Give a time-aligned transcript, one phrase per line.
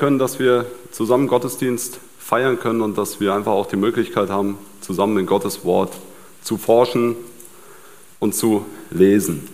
[0.00, 4.58] können, dass wir zusammen Gottesdienst feiern können und dass wir einfach auch die Möglichkeit haben,
[4.80, 5.92] zusammen in Gottes Wort
[6.42, 7.16] zu forschen
[8.18, 9.46] und zu lesen.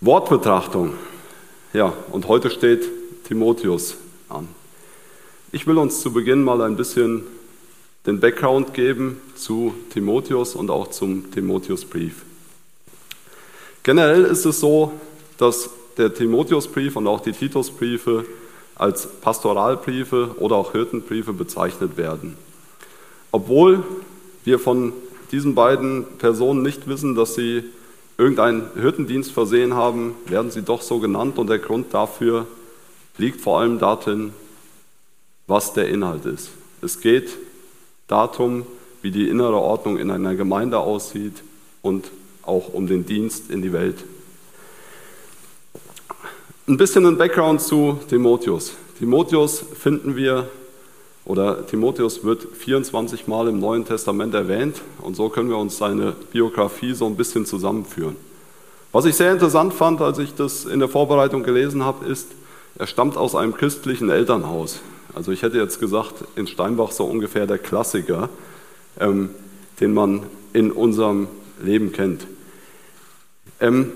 [0.00, 0.94] Wortbetrachtung.
[1.74, 2.88] Ja, und heute steht
[3.28, 3.96] Timotheus
[4.30, 4.48] an.
[5.52, 7.24] Ich will uns zu Beginn mal ein bisschen
[8.06, 12.22] den Background geben zu Timotheus und auch zum Timotheusbrief.
[13.82, 14.92] Generell ist es so,
[15.36, 15.68] dass
[15.98, 18.24] der Timotheusbrief und auch die Titusbriefe
[18.80, 22.38] als Pastoralbriefe oder auch Hirtenbriefe bezeichnet werden.
[23.30, 23.84] Obwohl
[24.44, 24.94] wir von
[25.32, 27.62] diesen beiden Personen nicht wissen, dass sie
[28.16, 32.46] irgendeinen Hirtendienst versehen haben, werden sie doch so genannt und der Grund dafür
[33.18, 34.32] liegt vor allem darin,
[35.46, 36.48] was der Inhalt ist.
[36.80, 37.36] Es geht
[38.08, 38.64] darum,
[39.02, 41.42] wie die innere Ordnung in einer Gemeinde aussieht
[41.82, 42.10] und
[42.42, 43.96] auch um den Dienst in die Welt.
[46.70, 48.74] Ein bisschen ein Background zu Timotheus.
[48.96, 50.48] Timotheus finden wir,
[51.24, 56.14] oder Timotheus wird 24 Mal im Neuen Testament erwähnt und so können wir uns seine
[56.30, 58.14] Biografie so ein bisschen zusammenführen.
[58.92, 62.28] Was ich sehr interessant fand, als ich das in der Vorbereitung gelesen habe, ist,
[62.78, 64.78] er stammt aus einem christlichen Elternhaus.
[65.12, 68.28] Also ich hätte jetzt gesagt, in Steinbach so ungefähr der Klassiker,
[69.00, 69.30] ähm,
[69.80, 70.22] den man
[70.52, 71.26] in unserem
[71.60, 72.28] Leben kennt.
[73.58, 73.90] Ähm,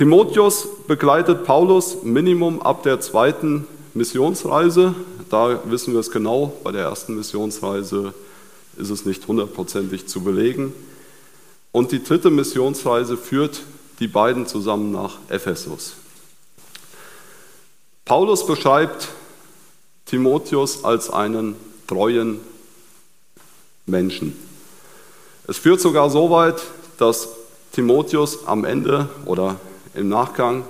[0.00, 4.94] Timotheus begleitet Paulus Minimum ab der zweiten Missionsreise.
[5.28, 8.14] Da wissen wir es genau, bei der ersten Missionsreise
[8.78, 10.72] ist es nicht hundertprozentig zu belegen.
[11.70, 13.60] Und die dritte Missionsreise führt
[13.98, 15.96] die beiden zusammen nach Ephesus.
[18.06, 19.08] Paulus beschreibt
[20.06, 21.56] Timotheus als einen
[21.86, 22.40] treuen
[23.84, 24.34] Menschen.
[25.46, 26.62] Es führt sogar so weit,
[26.96, 27.28] dass
[27.72, 29.60] Timotheus am Ende oder
[29.94, 30.64] im Nachgang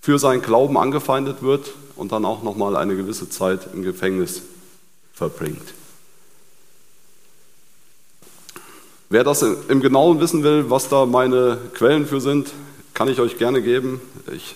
[0.00, 4.42] für seinen Glauben angefeindet wird und dann auch nochmal eine gewisse Zeit im Gefängnis
[5.12, 5.74] verbringt.
[9.10, 12.52] Wer das im Genauen wissen will, was da meine Quellen für sind,
[12.92, 14.00] kann ich euch gerne geben.
[14.32, 14.54] Ich,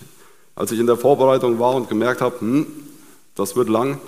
[0.55, 2.67] als ich in der Vorbereitung war und gemerkt habe, hm,
[3.35, 3.99] das wird lang,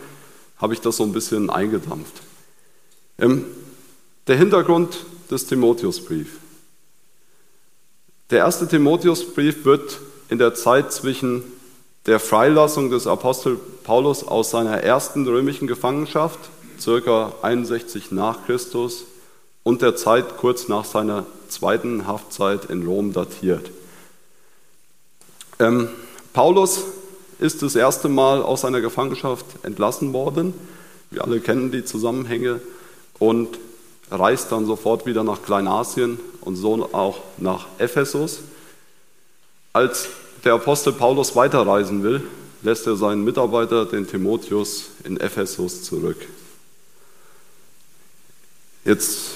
[0.59, 2.21] habe ich das so ein bisschen eingedampft.
[3.19, 3.47] Ähm,
[4.27, 6.44] der Hintergrund des Timotheusbriefs.
[8.35, 11.45] Der erste Timotheusbrief wird in der Zeit zwischen
[12.07, 16.41] der Freilassung des Apostel Paulus aus seiner ersten römischen Gefangenschaft,
[16.81, 19.05] circa 61 nach Christus,
[19.63, 23.71] und der Zeit kurz nach seiner zweiten Haftzeit in Rom datiert.
[25.61, 25.89] Ähm,
[26.33, 26.83] Paulus
[27.39, 30.55] ist das erste Mal aus seiner Gefangenschaft entlassen worden.
[31.13, 32.61] Wir alle kennen die Zusammenhänge
[33.21, 33.61] und
[34.11, 38.41] reist dann sofort wieder nach Kleinasien und so auch nach Ephesus.
[39.73, 40.09] Als
[40.45, 42.23] der Apostel Paulus weiterreisen will,
[42.63, 46.17] lässt er seinen Mitarbeiter, den Timotheus, in Ephesus zurück.
[48.85, 49.33] Jetzt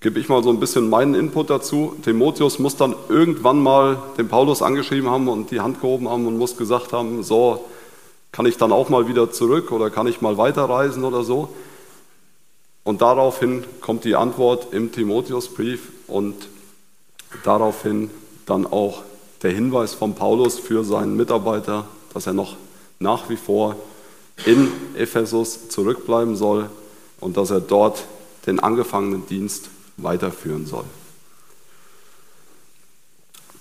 [0.00, 1.96] gebe ich mal so ein bisschen meinen Input dazu.
[2.02, 6.36] Timotheus muss dann irgendwann mal den Paulus angeschrieben haben und die Hand gehoben haben und
[6.36, 7.64] muss gesagt haben, so,
[8.34, 11.50] kann ich dann auch mal wieder zurück oder kann ich mal weiterreisen oder so.
[12.84, 16.34] Und daraufhin kommt die Antwort im Timotheusbrief und
[17.42, 18.10] daraufhin
[18.46, 19.02] dann auch
[19.42, 22.56] der Hinweis von Paulus für seinen Mitarbeiter, dass er noch
[22.98, 23.76] nach wie vor
[24.44, 26.68] in Ephesus zurückbleiben soll
[27.20, 28.04] und dass er dort
[28.46, 30.84] den angefangenen Dienst weiterführen soll.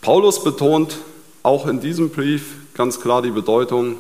[0.01, 0.97] Paulus betont
[1.43, 3.95] auch in diesem Brief ganz klar die Bedeutung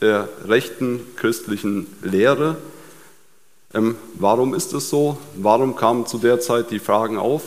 [0.00, 2.56] der rechten christlichen Lehre.
[3.76, 5.18] Ähm, warum ist es so?
[5.36, 7.42] Warum kamen zu der Zeit die Fragen auf?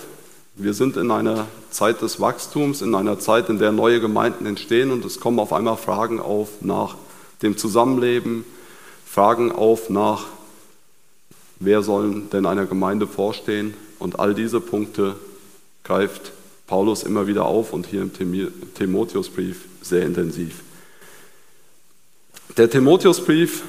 [0.53, 4.91] Wir sind in einer Zeit des Wachstums, in einer Zeit, in der neue Gemeinden entstehen
[4.91, 6.95] und es kommen auf einmal Fragen auf nach
[7.41, 8.45] dem Zusammenleben,
[9.07, 10.25] Fragen auf nach,
[11.59, 15.15] wer soll denn einer Gemeinde vorstehen, und all diese Punkte
[15.83, 16.31] greift
[16.67, 18.11] Paulus immer wieder auf und hier im
[18.75, 20.61] Timotheusbrief sehr intensiv.
[22.55, 23.63] Der Timotheusbrief,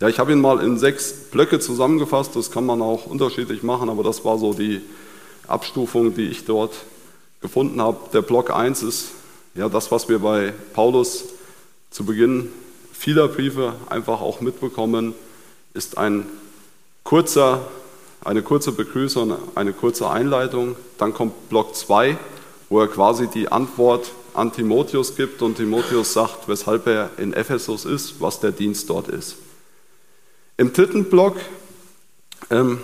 [0.00, 3.88] ja, ich habe ihn mal in sechs Blöcke zusammengefasst, das kann man auch unterschiedlich machen,
[3.88, 4.80] aber das war so die
[5.46, 6.74] Abstufung, die ich dort
[7.40, 7.98] gefunden habe.
[8.12, 9.08] Der Block 1 ist
[9.54, 11.24] ja das, was wir bei Paulus
[11.90, 12.50] zu Beginn
[12.92, 15.14] vieler Briefe einfach auch mitbekommen,
[15.74, 16.26] ist ein
[17.04, 17.66] kurzer
[18.26, 20.74] eine kurze Begrüßung, eine kurze Einleitung.
[20.98, 22.18] Dann kommt Block 2,
[22.68, 27.84] wo er quasi die Antwort an Timotheus gibt und Timotheus sagt, weshalb er in Ephesus
[27.84, 29.36] ist, was der Dienst dort ist.
[30.58, 31.36] Im dritten Block
[32.50, 32.78] ähm,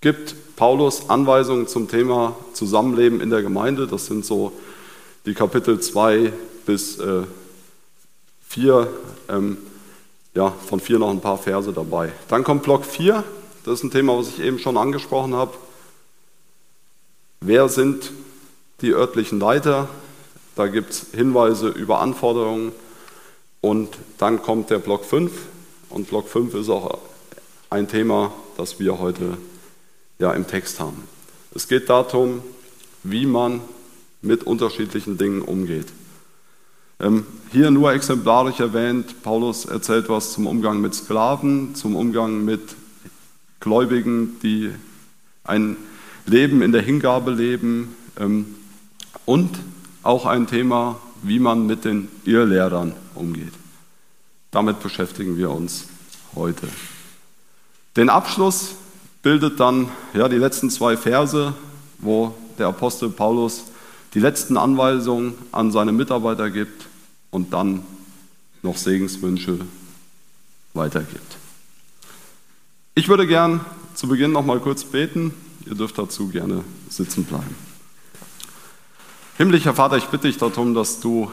[0.00, 3.86] gibt Paulus Anweisungen zum Thema Zusammenleben in der Gemeinde.
[3.86, 4.52] Das sind so
[5.26, 6.32] die Kapitel 2
[6.64, 7.24] bis äh,
[8.48, 8.88] 4.
[9.28, 9.58] Ähm,
[10.34, 12.10] ja, von 4 noch ein paar Verse dabei.
[12.28, 13.22] Dann kommt Block 4,
[13.64, 15.52] das ist ein Thema, was ich eben schon angesprochen habe.
[17.40, 18.12] Wer sind
[18.80, 19.88] die örtlichen Leiter?
[20.56, 22.72] Da gibt es Hinweise über Anforderungen.
[23.60, 25.30] Und dann kommt der Block 5.
[25.94, 26.98] Und Block 5 ist auch
[27.70, 29.38] ein Thema, das wir heute
[30.18, 31.04] ja im Text haben.
[31.54, 32.42] Es geht darum,
[33.04, 33.60] wie man
[34.20, 35.86] mit unterschiedlichen Dingen umgeht.
[36.98, 42.74] Ähm, hier nur exemplarisch erwähnt, Paulus erzählt was zum Umgang mit Sklaven, zum Umgang mit
[43.60, 44.72] Gläubigen, die
[45.44, 45.76] ein
[46.26, 48.56] Leben in der Hingabe leben ähm,
[49.26, 49.60] und
[50.02, 53.52] auch ein Thema, wie man mit den Irrlehrern umgeht.
[54.54, 55.88] Damit beschäftigen wir uns
[56.36, 56.68] heute.
[57.96, 58.76] Den Abschluss
[59.20, 61.54] bildet dann ja, die letzten zwei Verse,
[61.98, 63.64] wo der Apostel Paulus
[64.14, 66.86] die letzten Anweisungen an seine Mitarbeiter gibt
[67.32, 67.82] und dann
[68.62, 69.58] noch Segenswünsche
[70.72, 71.36] weitergibt.
[72.94, 73.64] Ich würde gern
[73.96, 75.34] zu Beginn noch mal kurz beten.
[75.66, 77.56] Ihr dürft dazu gerne sitzen bleiben.
[79.36, 81.28] Himmlischer Vater, ich bitte dich darum, dass du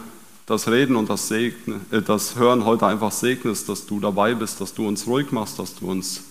[0.45, 4.61] das Reden und das, Segne, äh, das Hören heute einfach segnest, dass du dabei bist,
[4.61, 6.23] dass du uns ruhig machst, dass du uns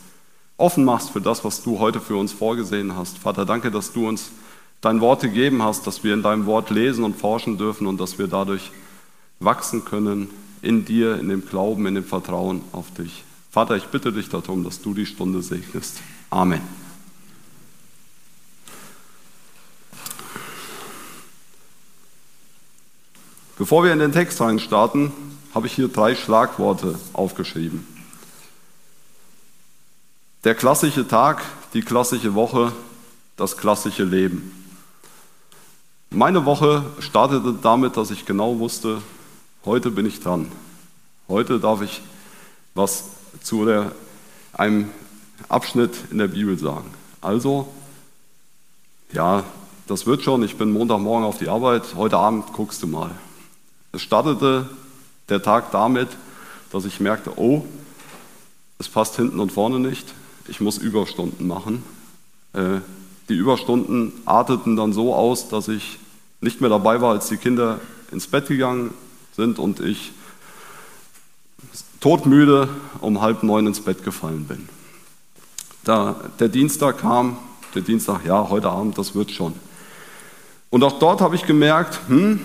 [0.57, 3.19] offen machst für das, was du heute für uns vorgesehen hast.
[3.19, 4.31] Vater, danke, dass du uns
[4.81, 8.19] dein Wort gegeben hast, dass wir in deinem Wort lesen und forschen dürfen und dass
[8.19, 8.71] wir dadurch
[9.39, 10.29] wachsen können
[10.63, 13.25] in dir, in dem Glauben, in dem Vertrauen auf dich.
[13.51, 16.01] Vater, ich bitte dich darum, dass du die Stunde segnest.
[16.29, 16.61] Amen.
[23.61, 25.13] Bevor wir in den Text reinstarten,
[25.55, 27.87] habe ich hier drei Schlagworte aufgeschrieben.
[30.45, 31.43] Der klassische Tag,
[31.75, 32.73] die klassische Woche,
[33.37, 34.51] das klassische Leben.
[36.09, 39.03] Meine Woche startete damit, dass ich genau wusste,
[39.67, 40.51] heute bin ich dran.
[41.29, 42.01] Heute darf ich
[42.75, 43.11] was
[43.43, 43.93] zu der,
[44.55, 44.91] einem
[45.51, 46.91] Abschnitt in der Bibel sagen.
[47.21, 47.69] Also,
[49.13, 49.45] ja,
[49.87, 53.11] das wird schon, ich bin Montagmorgen auf die Arbeit, heute Abend guckst du mal.
[53.93, 54.69] Es startete
[55.29, 56.09] der Tag damit,
[56.73, 57.65] dass ich merkte, oh,
[58.79, 60.15] es passt hinten und vorne nicht,
[60.49, 61.83] ich muss Überstunden machen.
[62.53, 62.81] Äh,
[63.29, 65.99] die Überstunden arteten dann so aus, dass ich
[66.41, 68.93] nicht mehr dabei war, als die Kinder ins Bett gegangen
[69.37, 70.13] sind und ich
[72.01, 72.69] todmüde
[73.01, 74.69] um halb neun ins Bett gefallen bin.
[75.85, 77.37] Da der Dienstag kam,
[77.75, 79.55] der Dienstag, ja, heute Abend, das wird schon.
[80.71, 82.41] Und auch dort habe ich gemerkt, hm,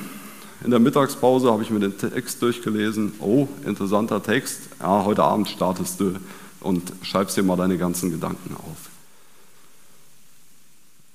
[0.63, 3.13] in der Mittagspause habe ich mir den Text durchgelesen.
[3.19, 4.61] Oh, interessanter Text.
[4.79, 6.15] Ja, heute Abend startest du
[6.61, 8.89] und schreibst dir mal deine ganzen Gedanken auf.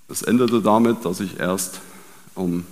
[0.09, 1.81] Es endete damit, dass ich erst
[2.35, 2.65] um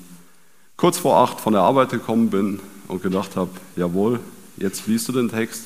[0.76, 4.20] kurz vor acht von der Arbeit gekommen bin und gedacht habe, jawohl,
[4.56, 5.64] jetzt liest du den Text.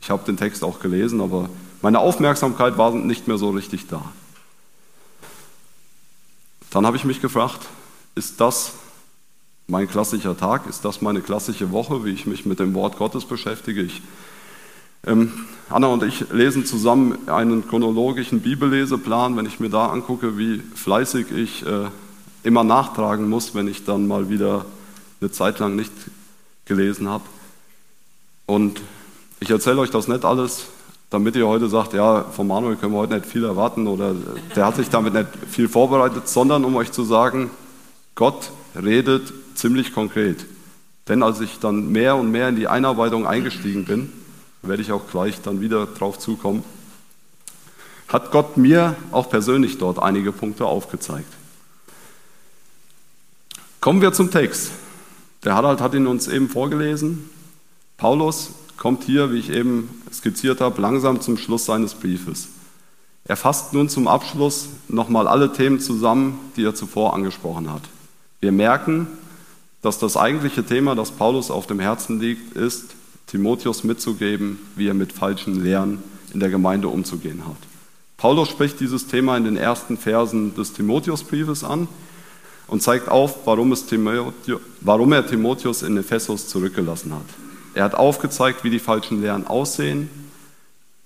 [0.00, 1.48] Ich habe den Text auch gelesen, aber
[1.82, 4.12] meine Aufmerksamkeit war nicht mehr so richtig da.
[6.70, 7.66] Dann habe ich mich gefragt,
[8.14, 8.72] ist das
[9.68, 10.66] mein klassischer Tag?
[10.68, 13.82] Ist das meine klassische Woche, wie ich mich mit dem Wort Gottes beschäftige?
[13.82, 14.02] Ich,
[15.06, 15.32] ähm,
[15.68, 19.36] Anna und ich lesen zusammen einen chronologischen Bibelleseplan.
[19.36, 21.88] Wenn ich mir da angucke, wie fleißig ich äh,
[22.44, 24.66] immer nachtragen muss, wenn ich dann mal wieder
[25.20, 25.92] eine Zeit lang nicht
[26.64, 27.24] gelesen habe.
[28.46, 28.80] Und
[29.40, 30.66] ich erzähle euch das nicht alles,
[31.10, 34.14] damit ihr heute sagt, ja, von Manuel können wir heute nicht viel erwarten oder
[34.54, 37.50] der hat sich damit nicht viel vorbereitet, sondern um euch zu sagen,
[38.16, 40.44] Gott redet ziemlich konkret.
[41.06, 44.12] Denn als ich dann mehr und mehr in die Einarbeitung eingestiegen bin,
[44.62, 46.64] werde ich auch gleich dann wieder drauf zukommen,
[48.08, 51.32] hat Gott mir auch persönlich dort einige Punkte aufgezeigt.
[53.80, 54.72] Kommen wir zum Text.
[55.44, 57.30] Der Harald hat ihn uns eben vorgelesen.
[57.98, 62.48] Paulus kommt hier, wie ich eben skizziert habe, langsam zum Schluss seines Briefes.
[63.24, 67.82] Er fasst nun zum Abschluss nochmal alle Themen zusammen, die er zuvor angesprochen hat.
[68.40, 69.06] Wir merken,
[69.82, 72.94] dass das eigentliche Thema, das Paulus auf dem Herzen liegt, ist,
[73.26, 76.02] Timotheus mitzugeben, wie er mit falschen Lehren
[76.32, 77.56] in der Gemeinde umzugehen hat.
[78.16, 81.88] Paulus spricht dieses Thema in den ersten Versen des Timotheusbriefes an
[82.66, 83.74] und zeigt auf, warum,
[84.80, 87.26] warum er Timotheus in Ephesus zurückgelassen hat.
[87.74, 90.08] Er hat aufgezeigt, wie die falschen Lehren aussehen.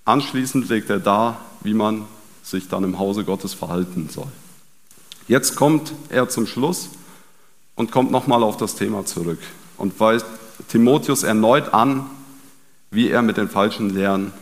[0.04, 2.04] Anschließend legt er dar, wie man
[2.42, 4.28] sich dann im Hause Gottes verhalten soll.
[5.26, 6.90] Jetzt kommt er zum Schluss
[7.80, 9.38] und kommt nochmal auf das Thema zurück
[9.78, 10.26] und weist
[10.68, 12.04] Timotheus erneut an,
[12.90, 14.34] wie er mit den falschen Lehren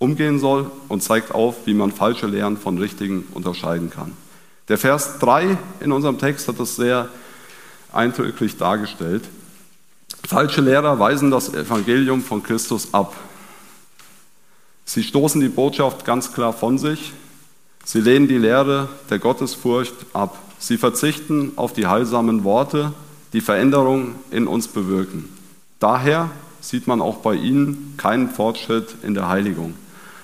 [0.00, 4.16] umgehen soll und zeigt auf, wie man falsche Lehren von richtigen unterscheiden kann.
[4.66, 7.08] Der Vers 3 in unserem Text hat das sehr
[7.92, 9.22] eindrücklich dargestellt.
[10.26, 13.14] Falsche Lehrer weisen das Evangelium von Christus ab.
[14.84, 17.12] Sie stoßen die Botschaft ganz klar von sich.
[17.92, 20.38] Sie lehnen die Lehre der Gottesfurcht ab.
[20.60, 22.92] Sie verzichten auf die heilsamen Worte,
[23.32, 25.28] die Veränderung in uns bewirken.
[25.80, 26.30] Daher
[26.60, 29.74] sieht man auch bei ihnen keinen Fortschritt in der Heiligung.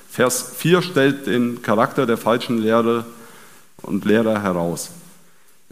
[0.09, 3.05] Vers 4 stellt den Charakter der falschen Lehre
[3.83, 4.91] und Lehrer heraus.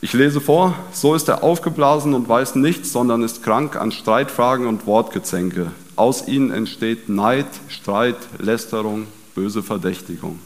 [0.01, 4.67] Ich lese vor, so ist er aufgeblasen und weiß nichts, sondern ist krank an Streitfragen
[4.67, 5.71] und Wortgezänke.
[5.95, 10.41] Aus ihnen entsteht Neid, Streit, Lästerung, böse Verdächtigung.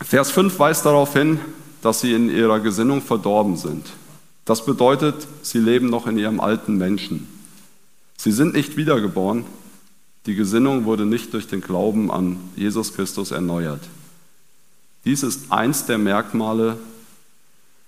[0.00, 1.40] Vers 5 weist darauf hin,
[1.82, 3.86] dass sie in ihrer Gesinnung verdorben sind.
[4.44, 7.28] Das bedeutet, sie leben noch in ihrem alten Menschen.
[8.16, 9.44] Sie sind nicht wiedergeboren.
[10.26, 13.80] Die Gesinnung wurde nicht durch den Glauben an Jesus Christus erneuert.
[15.04, 16.78] Dies ist eins der Merkmale,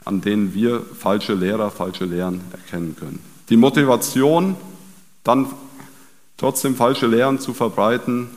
[0.05, 3.21] an denen wir falsche Lehrer, falsche Lehren erkennen können.
[3.49, 4.57] Die Motivation,
[5.25, 5.47] dann
[6.37, 8.29] trotzdem falsche Lehren zu verbreiten,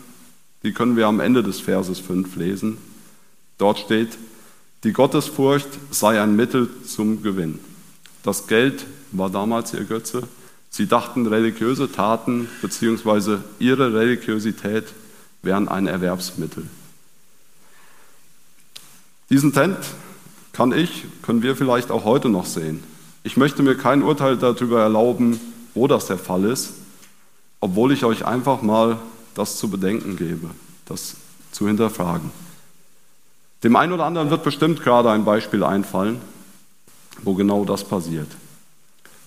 [0.63, 2.77] die können wir am Ende des Verses 5 lesen.
[3.63, 4.17] Dort steht,
[4.83, 7.59] die Gottesfurcht sei ein Mittel zum Gewinn.
[8.21, 10.23] Das Geld war damals ihr Götze.
[10.69, 13.37] Sie dachten, religiöse Taten bzw.
[13.59, 14.83] ihre Religiosität
[15.43, 16.67] wären ein Erwerbsmittel.
[19.29, 19.77] Diesen Trend
[20.51, 22.83] kann ich, können wir vielleicht auch heute noch sehen.
[23.23, 25.39] Ich möchte mir kein Urteil darüber erlauben,
[25.73, 26.73] wo das der Fall ist,
[27.61, 28.99] obwohl ich euch einfach mal
[29.35, 30.49] das zu bedenken gebe,
[30.83, 31.15] das
[31.53, 32.29] zu hinterfragen.
[33.63, 36.21] Dem einen oder anderen wird bestimmt gerade ein Beispiel einfallen,
[37.21, 38.27] wo genau das passiert.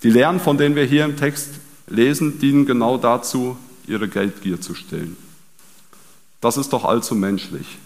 [0.02, 1.54] Die Lehren, von denen wir hier im Text
[1.86, 5.16] lesen, dienen genau dazu, ihre Geldgier zu stillen.
[6.40, 7.78] Das ist doch allzu menschlich.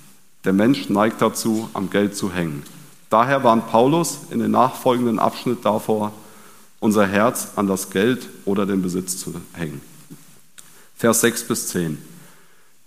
[0.44, 2.64] Der Mensch neigt dazu, am Geld zu hängen.
[3.10, 6.12] Daher warnt Paulus in den nachfolgenden Abschnitt davor,
[6.80, 9.80] unser Herz an das Geld oder den Besitz zu hängen.
[10.96, 11.98] Vers 6 bis 10.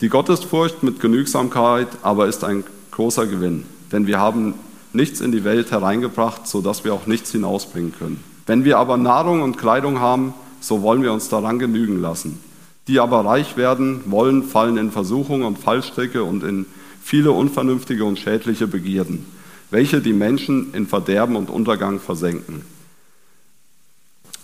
[0.02, 4.54] Die Gottesfurcht mit Genügsamkeit aber ist ein großer Gewinn, denn wir haben
[4.94, 8.24] nichts in die Welt hereingebracht, sodass wir auch nichts hinausbringen können.
[8.46, 12.40] Wenn wir aber Nahrung und Kleidung haben, so wollen wir uns daran genügen lassen.
[12.88, 16.66] Die aber reich werden wollen, fallen in Versuchung und Fallstricke und in
[17.02, 19.26] viele unvernünftige und schädliche Begierden,
[19.72, 22.62] welche die Menschen in Verderben und Untergang versenken.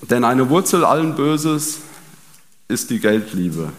[0.09, 1.81] Denn eine Wurzel allen Böses
[2.67, 3.69] ist die Geldliebe,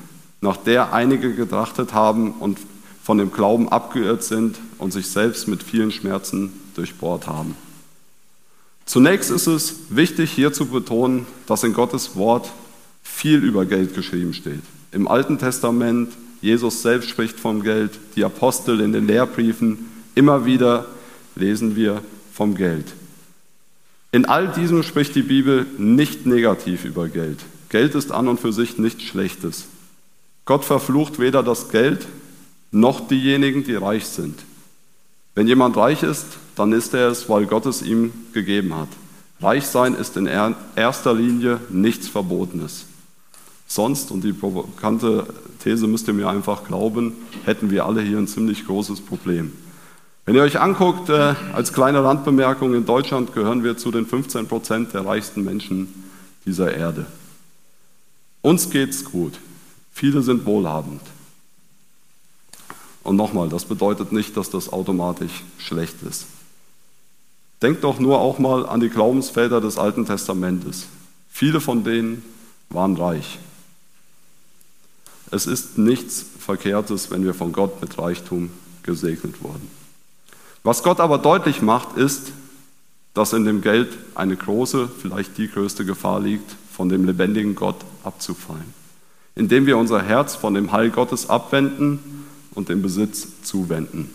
[0.40, 2.58] nach der einige getrachtet haben und
[3.02, 7.56] von dem Glauben abgeirrt sind und sich selbst mit vielen Schmerzen durchbohrt haben.
[8.84, 12.50] Zunächst ist es wichtig hier zu betonen, dass in Gottes Wort
[13.02, 14.62] viel über Geld geschrieben steht.
[14.92, 20.86] Im Alten Testament, Jesus selbst spricht vom Geld, die Apostel in den Lehrbriefen, immer wieder
[21.36, 22.02] lesen wir
[22.32, 22.86] vom Geld.
[24.12, 27.38] In all diesem spricht die Bibel nicht negativ über Geld.
[27.68, 29.66] Geld ist an und für sich nichts Schlechtes.
[30.44, 32.06] Gott verflucht weder das Geld
[32.70, 34.38] noch diejenigen, die reich sind.
[35.34, 38.88] Wenn jemand reich ist, dann ist er es, weil Gott es ihm gegeben hat.
[39.40, 42.84] Reich sein ist in erster Linie nichts Verbotenes.
[43.66, 45.26] Sonst, und die provokante
[45.62, 49.52] These müsst ihr mir einfach glauben, hätten wir alle hier ein ziemlich großes Problem.
[50.26, 54.46] Wenn ihr euch anguckt, äh, als kleine Randbemerkung, in Deutschland gehören wir zu den 15
[54.46, 55.88] Prozent der reichsten Menschen
[56.44, 57.06] dieser Erde.
[58.42, 59.34] Uns geht's gut.
[59.92, 61.00] Viele sind wohlhabend.
[63.02, 66.26] Und nochmal, das bedeutet nicht, dass das automatisch schlecht ist.
[67.62, 70.86] Denkt doch nur auch mal an die Glaubensväter des Alten Testamentes.
[71.30, 72.24] Viele von denen
[72.70, 73.38] waren reich.
[75.30, 78.50] Es ist nichts Verkehrtes, wenn wir von Gott mit Reichtum
[78.82, 79.70] gesegnet wurden.
[80.62, 82.32] Was Gott aber deutlich macht, ist,
[83.14, 87.76] dass in dem Geld eine große, vielleicht die größte Gefahr liegt, von dem lebendigen Gott
[88.04, 88.74] abzufallen.
[89.34, 92.19] Indem wir unser Herz von dem Heil Gottes abwenden
[92.54, 94.10] und den Besitz zuwenden.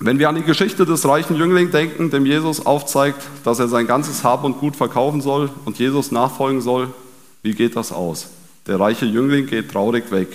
[0.00, 3.88] Wenn wir an die Geschichte des reichen Jünglings denken, dem Jesus aufzeigt, dass er sein
[3.88, 6.90] ganzes Hab und Gut verkaufen soll und Jesus nachfolgen soll,
[7.42, 8.28] wie geht das aus?
[8.68, 10.28] Der reiche Jüngling geht traurig weg.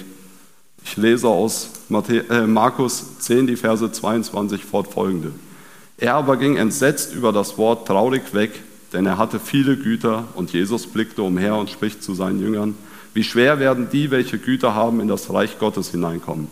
[0.83, 5.31] Ich lese aus äh, Markus 10 die Verse 22 fortfolgende.
[5.97, 8.51] Er aber ging entsetzt über das Wort traurig weg,
[8.91, 12.75] denn er hatte viele Güter und Jesus blickte umher und spricht zu seinen Jüngern,
[13.13, 16.47] wie schwer werden die, welche Güter haben, in das Reich Gottes hineinkommen.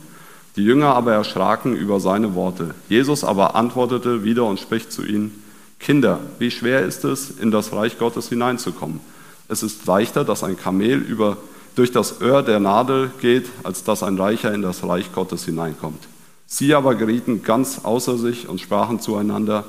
[0.55, 2.75] Die Jünger aber erschraken über seine Worte.
[2.89, 5.43] Jesus aber antwortete wieder und spricht zu ihnen,
[5.79, 8.99] Kinder, wie schwer ist es, in das Reich Gottes hineinzukommen?
[9.47, 11.37] Es ist leichter, dass ein Kamel über,
[11.75, 16.07] durch das Öhr der Nadel geht, als dass ein Reicher in das Reich Gottes hineinkommt.
[16.45, 19.65] Sie aber gerieten ganz außer sich und sprachen zueinander,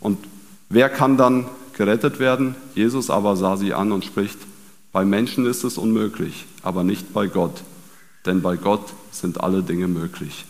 [0.00, 0.18] und
[0.68, 2.54] wer kann dann gerettet werden?
[2.74, 4.38] Jesus aber sah sie an und spricht,
[4.92, 7.62] bei Menschen ist es unmöglich, aber nicht bei Gott.
[8.26, 10.44] denn bei Gott sind alle Dinge möglich.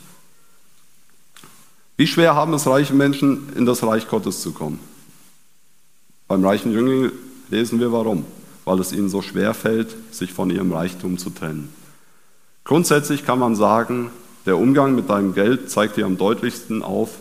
[1.97, 4.81] Wie schwer haben es reiche Menschen, in das Reich Gottes zu kommen?
[6.27, 7.13] Beim reichen Jüngling
[7.51, 8.25] lesen wir warum.
[8.65, 11.73] Weil es ihnen so schwer fällt, sich von ihrem Reichtum zu trennen.
[12.65, 14.11] Grundsätzlich kann man sagen,
[14.45, 17.17] der Umgang mit deinem Geld zeigt dir am deutlichsten auf,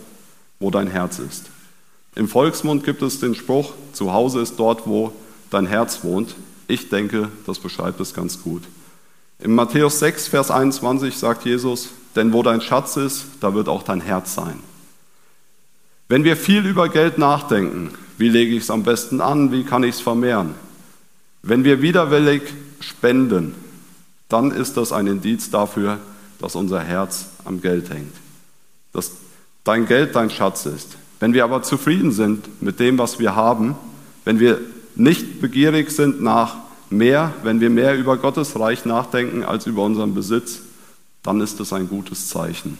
[0.60, 1.46] wo dein Herz ist.
[2.14, 5.12] Im Volksmund gibt es den Spruch, zu Hause ist dort, wo
[5.50, 6.34] dein Herz wohnt.
[6.68, 8.62] Ich denke, das beschreibt es ganz gut.
[9.40, 13.82] In Matthäus 6, Vers 21 sagt Jesus, denn wo dein Schatz ist, da wird auch
[13.82, 14.58] dein Herz sein.
[16.08, 19.82] Wenn wir viel über Geld nachdenken, wie lege ich es am besten an, wie kann
[19.82, 20.54] ich es vermehren?
[21.42, 22.42] Wenn wir widerwillig
[22.80, 23.54] spenden,
[24.28, 25.98] dann ist das ein Indiz dafür,
[26.40, 28.14] dass unser Herz am Geld hängt.
[28.92, 29.12] Dass
[29.64, 30.96] dein Geld dein Schatz ist.
[31.20, 33.76] Wenn wir aber zufrieden sind mit dem, was wir haben,
[34.24, 34.60] wenn wir
[34.98, 36.56] nicht begierig sind nach
[36.90, 40.60] mehr, wenn wir mehr über Gottes Reich nachdenken als über unseren Besitz,
[41.22, 42.78] dann ist es ein gutes Zeichen,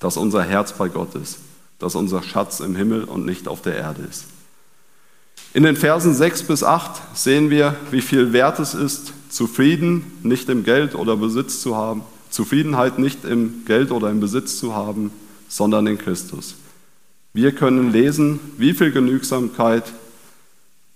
[0.00, 1.38] dass unser Herz bei Gott ist,
[1.78, 4.24] dass unser Schatz im Himmel und nicht auf der Erde ist.
[5.52, 10.48] In den Versen 6 bis 8 sehen wir, wie viel wert es ist, zufrieden nicht
[10.48, 15.10] im Geld oder Besitz zu haben, Zufriedenheit nicht im Geld oder im Besitz zu haben,
[15.48, 16.56] sondern in Christus.
[17.32, 19.84] Wir können lesen, wie viel Genügsamkeit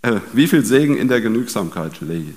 [0.03, 2.35] äh, wie viel Segen in der Genügsamkeit liegt.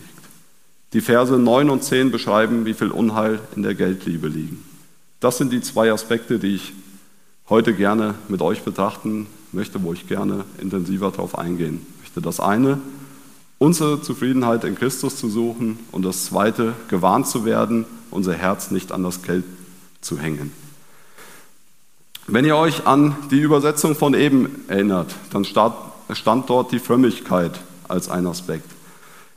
[0.94, 4.64] Die Verse 9 und 10 beschreiben, wie viel Unheil in der Geldliebe liegen.
[5.20, 6.74] Das sind die zwei Aspekte, die ich
[7.50, 12.22] heute gerne mit euch betrachten möchte, wo ich gerne intensiver darauf eingehen möchte.
[12.22, 12.80] Das eine,
[13.58, 18.92] unsere Zufriedenheit in Christus zu suchen und das zweite, gewarnt zu werden, unser Herz nicht
[18.92, 19.46] an das Geld
[20.02, 20.52] zu hängen.
[22.28, 27.60] Wenn ihr euch an die Übersetzung von eben erinnert, dann start, stand dort die Frömmigkeit
[27.88, 28.70] als ein Aspekt.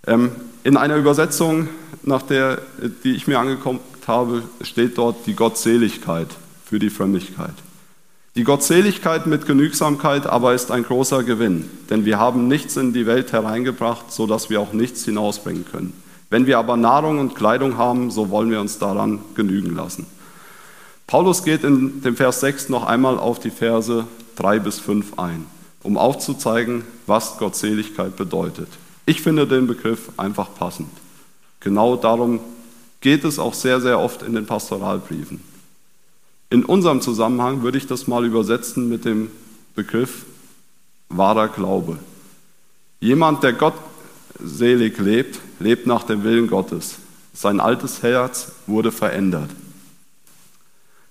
[0.07, 0.33] Ähm,
[0.65, 1.69] in einer Übersetzung,
[2.03, 2.59] nach der,
[3.05, 6.29] die ich mir angeguckt habe, steht dort die Gottseligkeit
[6.65, 7.55] für die Frömmigkeit.
[8.37, 13.07] Die Gottseligkeit mit Genügsamkeit aber ist ein großer Gewinn, denn wir haben nichts in die
[13.07, 15.93] Welt hereingebracht, so dass wir auch nichts hinausbringen können.
[16.29, 20.07] Wenn wir aber Nahrung und Kleidung haben, so wollen wir uns daran genügen lassen.
[21.07, 25.47] Paulus geht in dem Vers 6 noch einmal auf die Verse 3 bis 5 ein
[25.83, 28.69] um aufzuzeigen, was Gottseligkeit bedeutet.
[29.07, 30.91] Ich finde den Begriff einfach passend.
[31.61, 32.41] Genau darum
[33.01, 35.41] geht es auch sehr, sehr oft in den Pastoralbriefen.
[36.51, 39.31] In unserem Zusammenhang würde ich das mal übersetzen mit dem
[39.75, 40.27] Begriff
[41.09, 41.99] wahrer Glaube.
[43.01, 46.97] Jemand, der gottselig lebt, lebt nach dem Willen Gottes.
[47.33, 49.51] Sein altes Herz wurde verändert.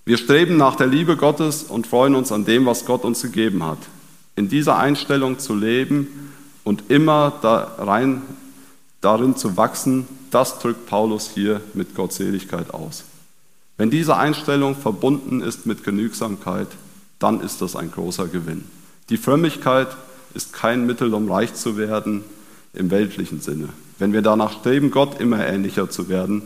[0.04, 3.64] Wir streben nach der Liebe Gottes und freuen uns an dem, was Gott uns gegeben
[3.64, 3.80] hat
[4.36, 6.32] in dieser Einstellung zu leben
[6.64, 8.22] und immer da rein,
[9.02, 13.04] darin zu wachsen, das drückt Paulus hier mit Gottseligkeit aus.
[13.78, 16.68] Wenn diese Einstellung verbunden ist mit Genügsamkeit,
[17.20, 18.66] dann ist das ein großer Gewinn.
[19.10, 19.88] Die Frömmigkeit
[20.34, 22.24] ist kein Mittel, um reich zu werden
[22.74, 23.70] im weltlichen Sinne.
[24.00, 26.42] Wenn wir danach streben, Gott immer ähnlicher zu werden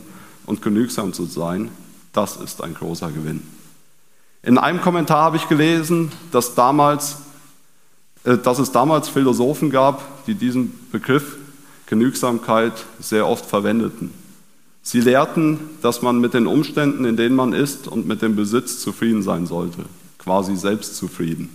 [0.46, 1.70] und genügsam zu sein,
[2.14, 3.42] das ist ein großer Gewinn.
[4.44, 7.18] In einem Kommentar habe ich gelesen, dass damals
[8.24, 11.38] dass es damals Philosophen gab, die diesen Begriff
[11.88, 14.12] Genügsamkeit sehr oft verwendeten.
[14.84, 18.80] Sie lehrten, dass man mit den Umständen, in denen man ist und mit dem Besitz
[18.80, 19.86] zufrieden sein sollte,
[20.18, 21.50] quasi selbstzufrieden.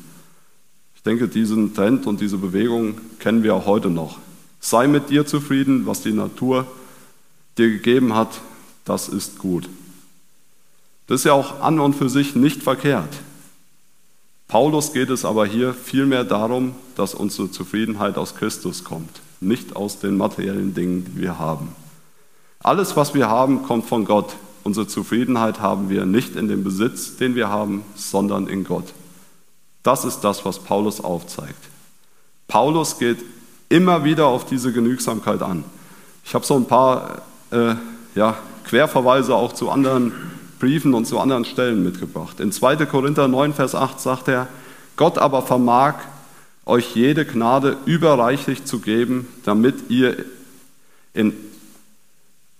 [0.96, 4.18] Ich denke, diesen Trend und diese Bewegung kennen wir auch heute noch.
[4.60, 6.66] Sei mit dir zufrieden, was die Natur
[7.58, 8.40] dir gegeben hat,
[8.84, 9.68] das ist gut.
[11.06, 13.12] Das ist ja auch an und für sich nicht verkehrt.
[14.54, 19.98] Paulus geht es aber hier vielmehr darum, dass unsere Zufriedenheit aus Christus kommt, nicht aus
[19.98, 21.74] den materiellen Dingen, die wir haben.
[22.60, 24.36] Alles, was wir haben, kommt von Gott.
[24.62, 28.84] Unsere Zufriedenheit haben wir nicht in dem Besitz, den wir haben, sondern in Gott.
[29.82, 31.64] Das ist das, was Paulus aufzeigt.
[32.46, 33.18] Paulus geht
[33.70, 35.64] immer wieder auf diese Genügsamkeit an.
[36.24, 37.74] Ich habe so ein paar äh,
[38.14, 38.36] ja,
[38.68, 40.12] Querverweise auch zu anderen
[40.64, 42.40] Briefen und zu anderen Stellen mitgebracht.
[42.40, 42.86] In 2.
[42.86, 44.48] Korinther 9, Vers 8 sagt er,
[44.96, 45.96] Gott aber vermag
[46.64, 50.24] euch jede Gnade überreichlich zu geben, damit ihr
[51.12, 51.34] in,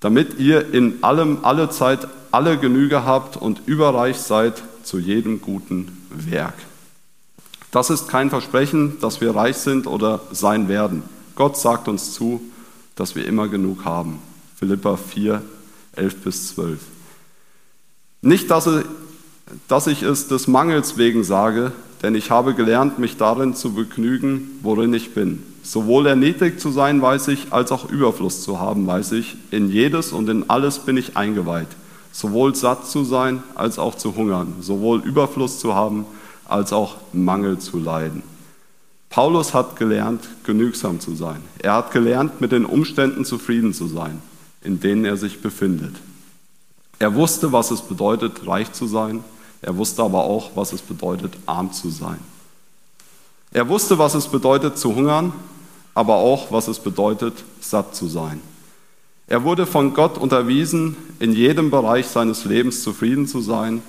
[0.01, 6.07] damit ihr in allem, alle Zeit, alle Genüge habt und überreich seid zu jedem guten
[6.11, 6.59] Werk.
[7.71, 11.05] Das ist kein Versprechen, dass wir reich sind oder sein werden.
[11.37, 12.43] Gott sagt uns zu,
[12.97, 14.19] dass wir immer genug haben.
[14.57, 15.41] Philippa 4,
[15.97, 16.94] 11 bis 12.
[18.25, 18.67] Nicht, dass
[19.87, 24.95] ich, es des Mangels wegen sage, denn ich habe gelernt, mich darin zu begnügen, worin
[24.95, 25.43] ich bin.
[25.63, 29.37] Sowohl erniedrigt zu sein, weiß ich, als auch Überfluss zu haben, weiß ich.
[29.51, 31.69] In jedes und in alles bin ich eingeweiht.
[32.15, 36.07] sowohl satt zu sein als auch zu hungern, sowohl Überfluss zu haben
[36.47, 38.23] als auch Mangel zu leiden.
[39.11, 41.43] Paulus hat gelernt, genügsam zu sein.
[41.59, 44.23] Er hat gelernt, mit den Umständen zufrieden zu sein,
[44.63, 45.97] in denen er sich befindet.
[46.99, 49.25] Er wusste, was es bedeutet, reich zu sein.
[49.63, 52.19] Er wusste aber auch, was es bedeutet, arm zu sein.
[53.53, 55.33] Er wusste, was es bedeutet, zu hungern,
[55.95, 58.41] aber auch, was es bedeutet, satt zu sein.
[59.27, 63.83] Er wurde von Gott unterwiesen, in jedem Bereich seines Lebens zufrieden zu sein.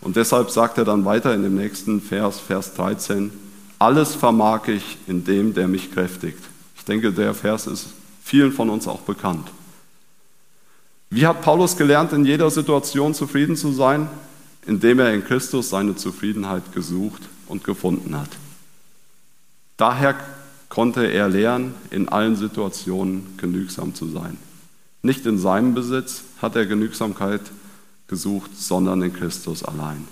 [0.00, 3.32] Und deshalb sagt er dann weiter in dem nächsten Vers, Vers 13,
[3.78, 6.42] alles vermag ich in dem, der mich kräftigt.
[6.76, 7.88] Ich denke, der Vers ist
[8.22, 9.48] vielen von uns auch bekannt.
[11.10, 14.08] Wie hat Paulus gelernt, in jeder Situation zufrieden zu sein?
[14.66, 18.28] Indem er in Christus seine Zufriedenheit gesucht und gefunden hat.
[19.78, 20.16] Daher
[20.68, 24.36] konnte er lernen, in allen Situationen genügsam zu sein.
[25.02, 27.40] Nicht in seinem Besitz hat er Genügsamkeit
[28.08, 30.06] gesucht, sondern in Christus allein.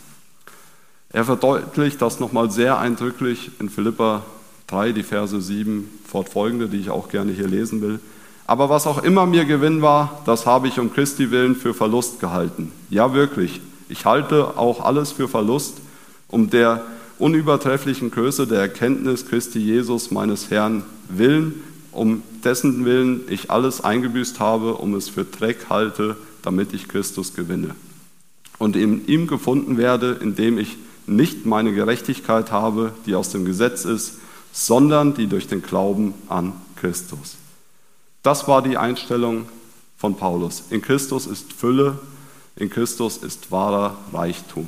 [1.10, 4.24] Er verdeutlicht das nochmal sehr eindrücklich in Philippa
[4.68, 8.00] 3, die Verse 7 fortfolgende, die ich auch gerne hier lesen will.
[8.46, 12.20] Aber was auch immer mir Gewinn war, das habe ich um Christi willen für Verlust
[12.20, 12.70] gehalten.
[12.90, 13.60] Ja, wirklich.
[13.88, 15.78] Ich halte auch alles für Verlust,
[16.28, 16.84] um der
[17.18, 24.38] unübertrefflichen Größe der Erkenntnis Christi Jesus, meines Herrn, willen, um dessen Willen ich alles eingebüßt
[24.38, 27.74] habe, um es für Dreck halte, damit ich Christus gewinne.
[28.58, 33.84] Und in ihm gefunden werde, indem ich nicht meine Gerechtigkeit habe, die aus dem Gesetz
[33.84, 34.18] ist,
[34.52, 37.36] sondern die durch den Glauben an Christus.
[38.26, 39.46] Das war die Einstellung
[39.96, 40.64] von Paulus.
[40.70, 42.00] In Christus ist Fülle,
[42.56, 44.66] in Christus ist wahrer Reichtum.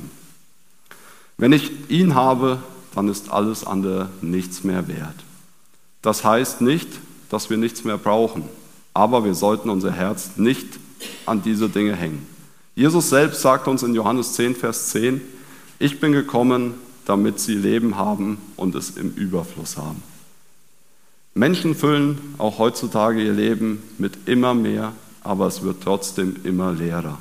[1.37, 2.59] Wenn ich ihn habe,
[2.95, 5.25] dann ist alles andere nichts mehr wert.
[6.01, 6.87] Das heißt nicht,
[7.29, 8.45] dass wir nichts mehr brauchen,
[8.93, 10.79] aber wir sollten unser Herz nicht
[11.25, 12.25] an diese Dinge hängen.
[12.75, 15.19] Jesus selbst sagt uns in Johannes 10, Vers 10,
[15.79, 20.01] ich bin gekommen, damit sie Leben haben und es im Überfluss haben.
[21.39, 24.91] Menschen füllen auch heutzutage ihr Leben mit immer mehr,
[25.23, 27.17] aber es wird trotzdem immer leerer.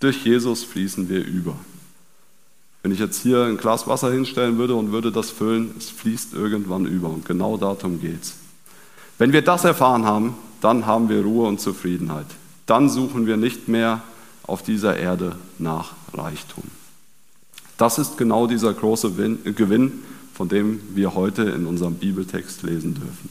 [0.00, 1.56] Durch Jesus fließen wir über.
[2.82, 6.34] Wenn ich jetzt hier ein Glas Wasser hinstellen würde und würde das füllen, es fließt
[6.34, 8.34] irgendwann über und genau darum geht es.
[9.16, 12.26] Wenn wir das erfahren haben, dann haben wir Ruhe und Zufriedenheit.
[12.66, 14.02] Dann suchen wir nicht mehr
[14.42, 16.64] auf dieser Erde nach Reichtum.
[17.78, 19.10] Das ist genau dieser große
[19.54, 20.02] Gewinn,
[20.42, 23.28] von dem wir heute in unserem Bibeltext lesen dürfen.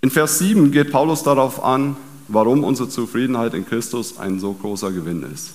[0.00, 1.96] In Vers 7 geht Paulus darauf an,
[2.28, 5.54] warum unsere Zufriedenheit in Christus ein so großer Gewinn ist.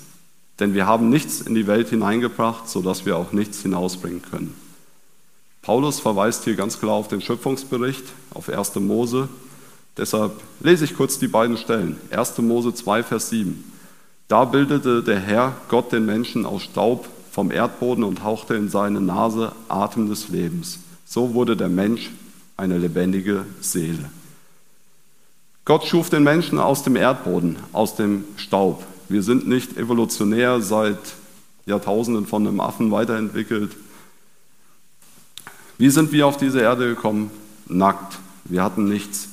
[0.60, 4.54] Denn wir haben nichts in die Welt hineingebracht, sodass wir auch nichts hinausbringen können.
[5.62, 8.76] Paulus verweist hier ganz klar auf den Schöpfungsbericht, auf 1.
[8.82, 9.30] Mose.
[9.96, 11.96] Deshalb lese ich kurz die beiden Stellen.
[12.12, 12.38] 1.
[12.40, 13.64] Mose 2, Vers 7.
[14.28, 17.08] Da bildete der Herr Gott den Menschen aus Staub
[17.38, 20.80] vom Erdboden und hauchte in seine Nase Atem des Lebens.
[21.06, 22.10] So wurde der Mensch
[22.58, 24.10] eine lebendige Seele.
[25.64, 28.84] Gott schuf den Menschen aus dem Erdboden, aus dem Staub.
[29.08, 30.98] Wir sind nicht evolutionär seit
[31.68, 33.74] Jahrtausenden von einem Affen weiterentwickelt.
[35.78, 37.30] Wie sind wir auf diese Erde gekommen?
[37.68, 38.18] Nackt.
[38.46, 39.30] Wir hatten nichts.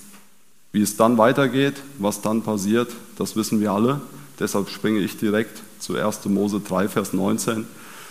[0.72, 4.02] Wie es dann weitergeht, was dann passiert, das wissen wir alle.
[4.38, 6.26] Deshalb springe ich direkt zu 1.
[6.26, 7.66] Mose 3, Vers 19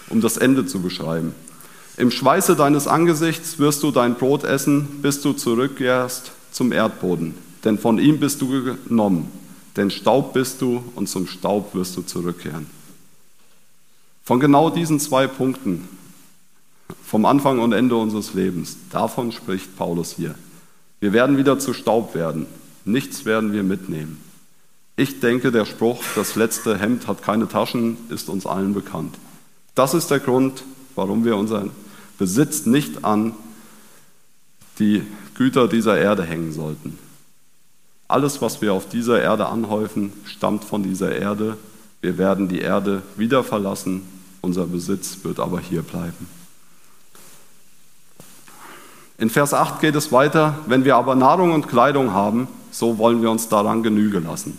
[0.10, 1.34] um das Ende zu beschreiben.
[1.98, 7.36] Im Schweiße deines Angesichts wirst du dein Brot essen, bis du zurückkehrst zum Erdboden.
[7.64, 9.32] Denn von ihm bist du genommen.
[9.76, 12.68] Denn Staub bist du und zum Staub wirst du zurückkehren.
[14.24, 15.88] Von genau diesen zwei Punkten,
[17.06, 20.36] vom Anfang und Ende unseres Lebens, davon spricht Paulus hier.
[21.00, 22.46] Wir werden wieder zu Staub werden.
[22.86, 24.22] Nichts werden wir mitnehmen.
[24.96, 29.16] Ich denke, der Spruch, das letzte Hemd hat keine Taschen, ist uns allen bekannt.
[29.76, 30.64] Das ist der Grund,
[30.96, 31.72] warum wir unseren
[32.18, 33.34] Besitz nicht an
[34.80, 35.06] die
[35.36, 36.98] Güter dieser Erde hängen sollten.
[38.08, 41.58] Alles, was wir auf dieser Erde anhäufen, stammt von dieser Erde.
[42.02, 44.02] Wir werden die Erde wieder verlassen,
[44.42, 46.28] unser Besitz wird aber hier bleiben.
[49.18, 53.22] In Vers 8 geht es weiter, wenn wir aber Nahrung und Kleidung haben, so wollen
[53.22, 54.58] wir uns daran Genüge lassen.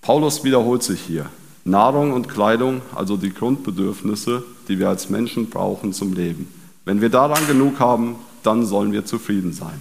[0.00, 1.26] Paulus wiederholt sich hier.
[1.64, 6.52] Nahrung und Kleidung, also die Grundbedürfnisse, die wir als Menschen brauchen zum Leben.
[6.84, 9.80] Wenn wir daran genug haben, dann sollen wir zufrieden sein.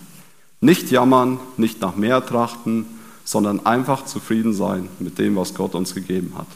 [0.61, 2.85] Nicht jammern, nicht nach mehr trachten,
[3.25, 6.47] sondern einfach zufrieden sein mit dem, was Gott uns gegeben hat.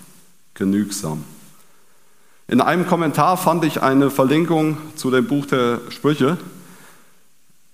[0.53, 1.23] Genügsam.
[2.47, 6.37] In einem Kommentar fand ich eine Verlinkung zu dem Buch der Sprüche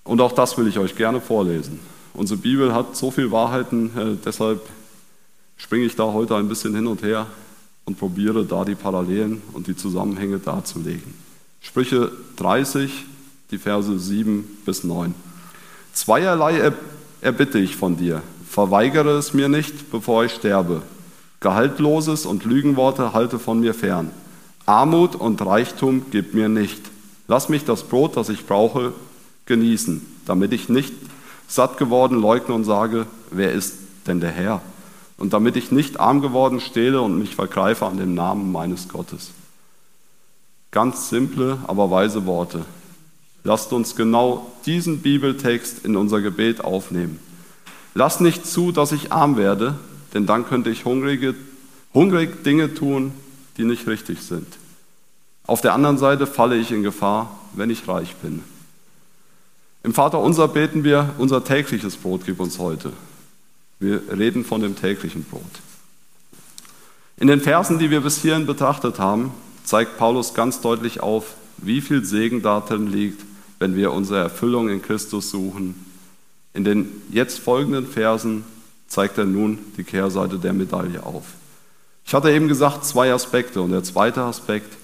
[0.04, 1.80] und auch das will ich euch gerne vorlesen.
[2.16, 4.62] Unsere Bibel hat so viele Wahrheiten, äh, deshalb
[5.58, 7.28] springe ich da heute ein bisschen hin und her
[7.86, 11.14] und probiere da die Parallelen und die Zusammenhänge darzulegen.
[11.62, 13.06] Sprüche 30,
[13.52, 15.14] die Verse 7 bis 9.
[15.94, 16.72] Zweierlei
[17.22, 18.22] erbitte ich von dir.
[18.50, 20.82] Verweigere es mir nicht, bevor ich sterbe.
[21.40, 24.12] Gehaltloses und Lügenworte halte von mir fern.
[24.66, 26.82] Armut und Reichtum gib mir nicht.
[27.28, 28.94] Lass mich das Brot, das ich brauche,
[29.46, 30.94] genießen, damit ich nicht
[31.48, 33.76] satt geworden leugne und sage, wer ist
[34.08, 34.62] denn der Herr?
[35.18, 39.32] Und damit ich nicht arm geworden stehle und mich vergreife an dem Namen meines Gottes.
[40.72, 42.66] Ganz simple, aber weise Worte.
[43.44, 47.20] Lasst uns genau diesen Bibeltext in unser Gebet aufnehmen.
[47.94, 49.76] Lasst nicht zu, dass ich arm werde,
[50.14, 51.36] denn dann könnte ich hungrige,
[51.94, 53.12] hungrig Dinge tun,
[53.58, 54.48] die nicht richtig sind.
[55.46, 58.44] Auf der anderen Seite falle ich in Gefahr, wenn ich reich bin.
[59.84, 62.94] Im Vater unser beten wir, unser tägliches Brot gib uns heute.
[63.84, 65.42] Wir reden von dem täglichen Brot.
[67.18, 69.34] In den Versen, die wir bis hierhin betrachtet haben,
[69.66, 73.26] zeigt Paulus ganz deutlich auf, wie viel Segen darin liegt,
[73.60, 75.76] wenn wir unsere Erfüllung in Christus suchen.
[76.54, 78.46] In den jetzt folgenden Versen
[78.88, 81.26] zeigt er nun die Kehrseite der Medaille auf.
[82.06, 83.62] Ich hatte eben gesagt, zwei Aspekte.
[83.62, 84.78] Und der zweite Aspekt,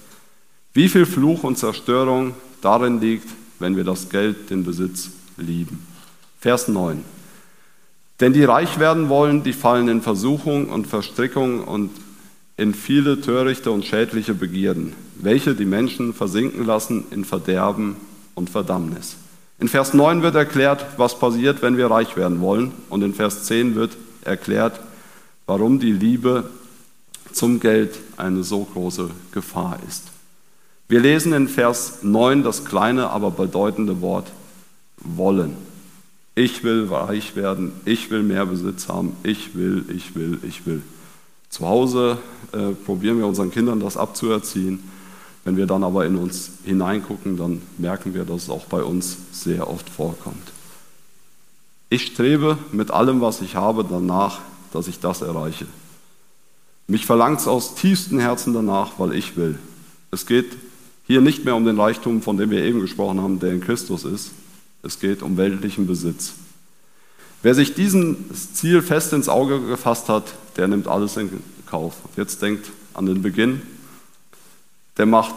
[0.74, 5.08] wie viel Fluch und Zerstörung darin liegt, wenn wir das Geld, den Besitz
[5.38, 5.86] lieben.
[6.38, 7.02] Vers 9.
[8.20, 11.90] Denn die reich werden wollen, die fallen in Versuchung und Verstrickung und
[12.56, 17.96] in viele törichte und schädliche Begierden, welche die Menschen versinken lassen in Verderben
[18.34, 19.16] und Verdammnis.
[19.58, 22.72] In Vers 9 wird erklärt, was passiert, wenn wir reich werden wollen.
[22.90, 24.80] Und in Vers 10 wird erklärt,
[25.46, 26.44] warum die Liebe
[27.32, 30.08] zum Geld eine so große Gefahr ist.
[30.88, 34.30] Wir lesen in Vers 9 das kleine, aber bedeutende Wort
[34.98, 35.56] wollen.
[36.40, 40.80] Ich will reich werden, ich will mehr Besitz haben, ich will, ich will, ich will.
[41.50, 42.16] Zu Hause
[42.52, 44.82] äh, probieren wir unseren Kindern das abzuerziehen.
[45.44, 49.18] Wenn wir dann aber in uns hineingucken, dann merken wir, dass es auch bei uns
[49.32, 50.50] sehr oft vorkommt.
[51.90, 54.40] Ich strebe mit allem, was ich habe, danach,
[54.72, 55.66] dass ich das erreiche.
[56.86, 59.58] Mich verlangt es aus tiefstem Herzen danach, weil ich will.
[60.10, 60.56] Es geht
[61.06, 64.06] hier nicht mehr um den Reichtum, von dem wir eben gesprochen haben, der in Christus
[64.06, 64.30] ist.
[64.82, 66.32] Es geht um weltlichen Besitz.
[67.42, 71.94] Wer sich dieses Ziel fest ins Auge gefasst hat, der nimmt alles in Kauf.
[72.16, 73.62] Jetzt denkt an den Beginn
[75.00, 75.34] der macht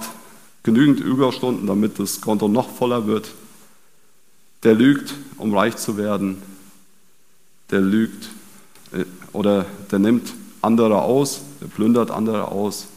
[0.63, 3.31] genügend Überstunden, damit das Konto noch voller wird.
[4.63, 6.41] Der lügt, um reich zu werden.
[7.71, 8.29] Der lügt
[8.91, 12.87] äh, oder der nimmt andere aus, der plündert andere aus.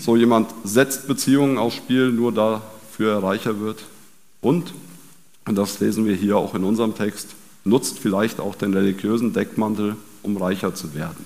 [0.00, 3.84] So jemand setzt Beziehungen aufs Spiel, nur dafür er reicher wird.
[4.40, 4.72] Und,
[5.46, 7.28] und das lesen wir hier auch in unserem Text,
[7.64, 11.24] nutzt vielleicht auch den religiösen Deckmantel, um reicher zu werden.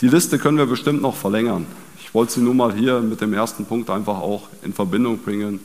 [0.00, 1.66] Die Liste können wir bestimmt noch verlängern.
[2.00, 5.60] Ich wollte sie nur mal hier mit dem ersten Punkt einfach auch in Verbindung bringen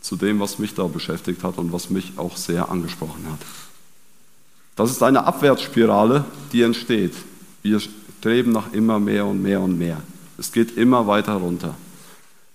[0.00, 3.40] zu dem, was mich da beschäftigt hat und was mich auch sehr angesprochen hat.
[4.76, 7.14] Das ist eine Abwärtsspirale, die entsteht.
[7.62, 10.00] Wir streben nach immer mehr und mehr und mehr.
[10.38, 11.74] Es geht immer weiter runter.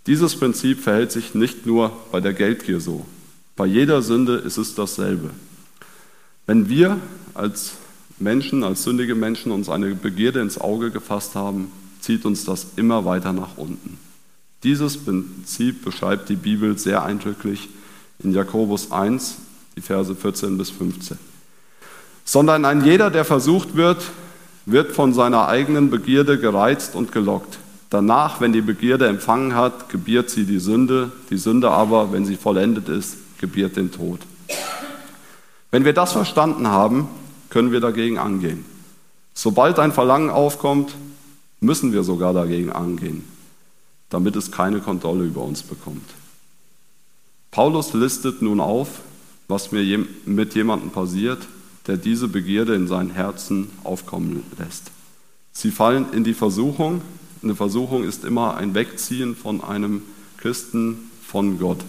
[0.08, 3.06] Dieses Prinzip verhält sich nicht nur bei der Geldgier so.
[3.58, 5.32] Bei jeder Sünde ist es dasselbe.
[6.46, 6.98] Wenn wir
[7.34, 7.74] als
[8.18, 13.04] Menschen, als sündige Menschen uns eine Begierde ins Auge gefasst haben, zieht uns das immer
[13.04, 14.00] weiter nach unten.
[14.64, 17.68] Dieses Prinzip beschreibt die Bibel sehr eindrücklich
[18.24, 19.36] in Jakobus 1,
[19.76, 21.18] die Verse 14 bis 15.
[22.24, 24.04] Sondern ein jeder, der versucht wird,
[24.66, 27.60] wird von seiner eigenen Begierde gereizt und gelockt.
[27.90, 32.36] Danach, wenn die Begierde empfangen hat, gebiert sie die Sünde, die Sünde aber, wenn sie
[32.36, 34.20] vollendet ist, gebiert den Tod.
[35.72, 37.08] Wenn wir das verstanden haben,
[37.50, 38.66] können wir dagegen angehen.
[39.34, 40.96] Sobald ein Verlangen aufkommt,
[41.60, 43.24] müssen wir sogar dagegen angehen,
[44.10, 46.10] damit es keine Kontrolle über uns bekommt.
[47.52, 49.02] Paulus listet nun auf,
[49.48, 51.48] was mir mit jemandem passiert,
[51.88, 54.92] der diese Begierde in sein Herzen aufkommen lässt.
[55.54, 57.02] Sie fallen in die Versuchung.
[57.48, 60.02] Eine Versuchung ist immer ein Wegziehen von einem
[60.36, 61.80] Christen von Gott.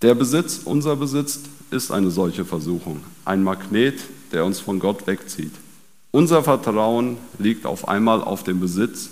[0.00, 1.40] Der Besitz, unser Besitz,
[1.72, 3.98] ist eine solche Versuchung, ein Magnet,
[4.30, 5.50] der uns von Gott wegzieht.
[6.12, 9.10] Unser Vertrauen liegt auf einmal auf dem Besitz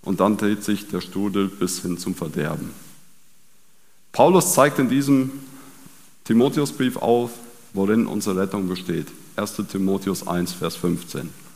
[0.00, 2.70] und dann dreht sich der Strudel bis hin zum Verderben.
[4.12, 5.30] Paulus zeigt in diesem
[6.24, 7.32] Timotheusbrief auf,
[7.74, 9.08] worin unsere Rettung besteht.
[9.36, 11.49] 1 Timotheus 1, Vers 15.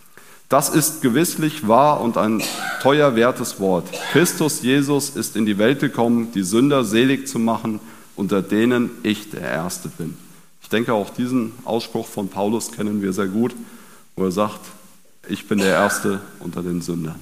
[0.48, 2.42] Das ist gewisslich wahr und ein
[2.82, 3.88] teuer wertes Wort.
[4.12, 7.80] Christus Jesus ist in die Welt gekommen, die Sünder selig zu machen,
[8.14, 10.16] unter denen ich der Erste bin
[10.74, 13.54] denke, auch diesen Ausspruch von Paulus kennen wir sehr gut,
[14.16, 14.60] wo er sagt,
[15.28, 17.20] ich bin der Erste unter den Sündern.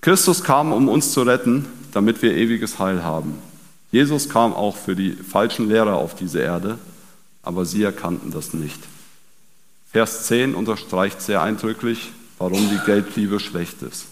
[0.00, 3.38] Christus kam, um uns zu retten, damit wir ewiges Heil haben.
[3.92, 6.78] Jesus kam auch für die falschen Lehrer auf diese Erde,
[7.42, 8.80] aber sie erkannten das nicht.
[9.94, 14.06] Vers 10 unterstreicht sehr eindrücklich, warum die Geldliebe schlecht ist.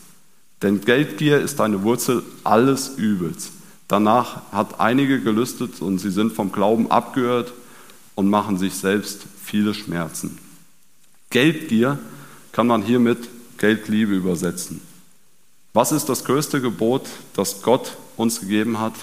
[0.62, 3.50] Denn Geldgier ist eine Wurzel alles Übels.
[3.88, 7.52] Danach hat einige gelüstet und sie sind vom Glauben abgehört
[8.14, 10.38] und machen sich selbst viele Schmerzen.
[11.30, 11.98] Geldgier
[12.52, 14.80] kann man hier mit Geldliebe übersetzen.
[15.72, 18.94] Was ist das größte Gebot, das Gott uns gegeben hat?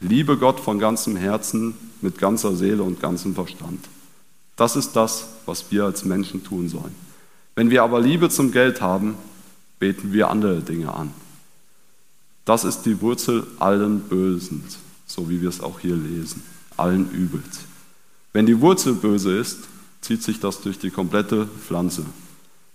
[0.00, 3.84] Liebe Gott von ganzem Herzen, mit ganzer Seele und ganzem Verstand.
[4.56, 6.94] Das ist das, was wir als Menschen tun sollen.
[7.56, 9.16] Wenn wir aber Liebe zum Geld haben,
[9.78, 11.12] beten wir andere Dinge an.
[12.44, 14.64] Das ist die Wurzel allen Bösen,
[15.06, 16.42] so wie wir es auch hier lesen,
[16.76, 17.60] allen Übels.
[18.32, 19.60] Wenn die Wurzel böse ist,
[20.00, 22.04] zieht sich das durch die komplette Pflanze.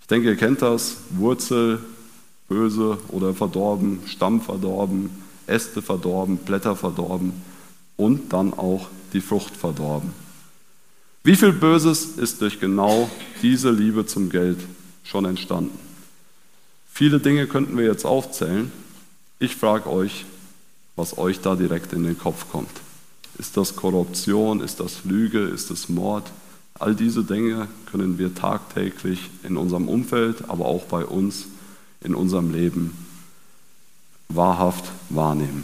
[0.01, 1.79] Ich denke, ihr kennt das, Wurzel
[2.47, 5.09] böse oder verdorben, Stamm verdorben,
[5.45, 7.33] Äste verdorben, Blätter verdorben
[7.97, 10.13] und dann auch die Frucht verdorben.
[11.23, 13.09] Wie viel Böses ist durch genau
[13.41, 14.59] diese Liebe zum Geld
[15.03, 15.77] schon entstanden?
[16.91, 18.71] Viele Dinge könnten wir jetzt aufzählen.
[19.39, 20.25] Ich frage euch,
[20.95, 22.71] was euch da direkt in den Kopf kommt.
[23.37, 24.61] Ist das Korruption?
[24.61, 25.39] Ist das Lüge?
[25.39, 26.29] Ist das Mord?
[26.77, 31.47] All diese Dinge können wir tagtäglich in unserem Umfeld, aber auch bei uns
[32.01, 32.97] in unserem Leben
[34.29, 35.63] wahrhaft wahrnehmen.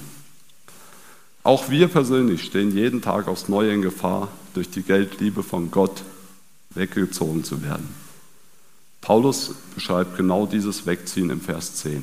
[1.46, 6.02] Auch wir persönlich stehen jeden Tag aufs Neue in Gefahr, durch die Geldliebe von Gott
[6.72, 7.88] weggezogen zu werden.
[9.00, 12.02] Paulus beschreibt genau dieses Wegziehen im Vers 10.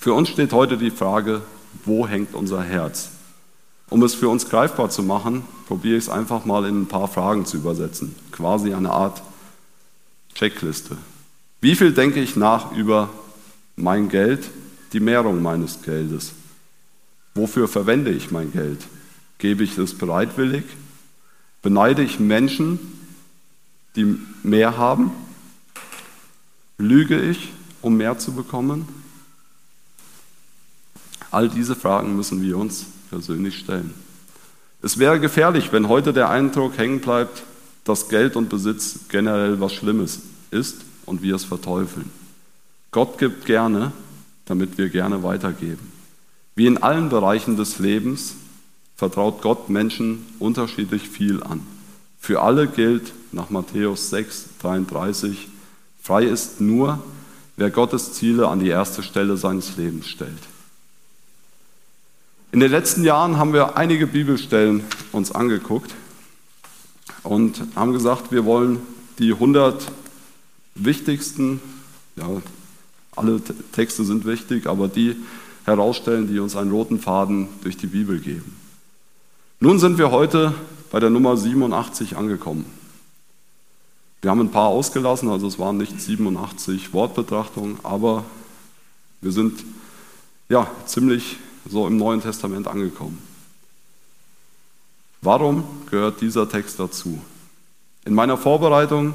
[0.00, 1.42] Für uns steht heute die Frage,
[1.84, 3.10] wo hängt unser Herz?
[3.90, 7.06] Um es für uns greifbar zu machen, probiere ich es einfach mal in ein paar
[7.06, 9.22] Fragen zu übersetzen, quasi eine Art
[10.34, 10.96] Checkliste.
[11.60, 13.08] Wie viel denke ich nach über
[13.76, 14.50] mein Geld,
[14.92, 16.32] die Mehrung meines Geldes?
[17.36, 18.80] Wofür verwende ich mein Geld?
[19.36, 20.64] Gebe ich es bereitwillig?
[21.60, 22.78] Beneide ich Menschen,
[23.94, 25.10] die mehr haben?
[26.78, 28.88] Lüge ich, um mehr zu bekommen?
[31.30, 33.92] All diese Fragen müssen wir uns persönlich stellen.
[34.80, 37.42] Es wäre gefährlich, wenn heute der Eindruck hängen bleibt,
[37.84, 40.20] dass Geld und Besitz generell was Schlimmes
[40.50, 42.10] ist und wir es verteufeln.
[42.92, 43.92] Gott gibt gerne,
[44.46, 45.95] damit wir gerne weitergeben.
[46.56, 48.34] Wie in allen Bereichen des Lebens
[48.96, 51.60] vertraut Gott Menschen unterschiedlich viel an.
[52.18, 55.48] Für alle gilt nach Matthäus 6, 33,
[56.02, 56.98] frei ist nur,
[57.58, 60.32] wer Gottes Ziele an die erste Stelle seines Lebens stellt.
[62.52, 65.94] In den letzten Jahren haben wir einige Bibelstellen uns angeguckt
[67.22, 68.80] und haben gesagt, wir wollen
[69.18, 69.92] die 100
[70.74, 71.60] wichtigsten,
[72.16, 72.28] ja,
[73.14, 73.42] alle
[73.72, 75.16] Texte sind wichtig, aber die
[75.66, 78.56] herausstellen, die uns einen roten Faden durch die Bibel geben.
[79.60, 80.54] Nun sind wir heute
[80.90, 82.64] bei der Nummer 87 angekommen.
[84.22, 88.24] Wir haben ein paar ausgelassen, also es waren nicht 87 Wortbetrachtungen, aber
[89.20, 89.64] wir sind
[90.48, 91.36] ja ziemlich
[91.68, 93.18] so im Neuen Testament angekommen.
[95.20, 97.20] Warum gehört dieser Text dazu?
[98.04, 99.14] In meiner Vorbereitung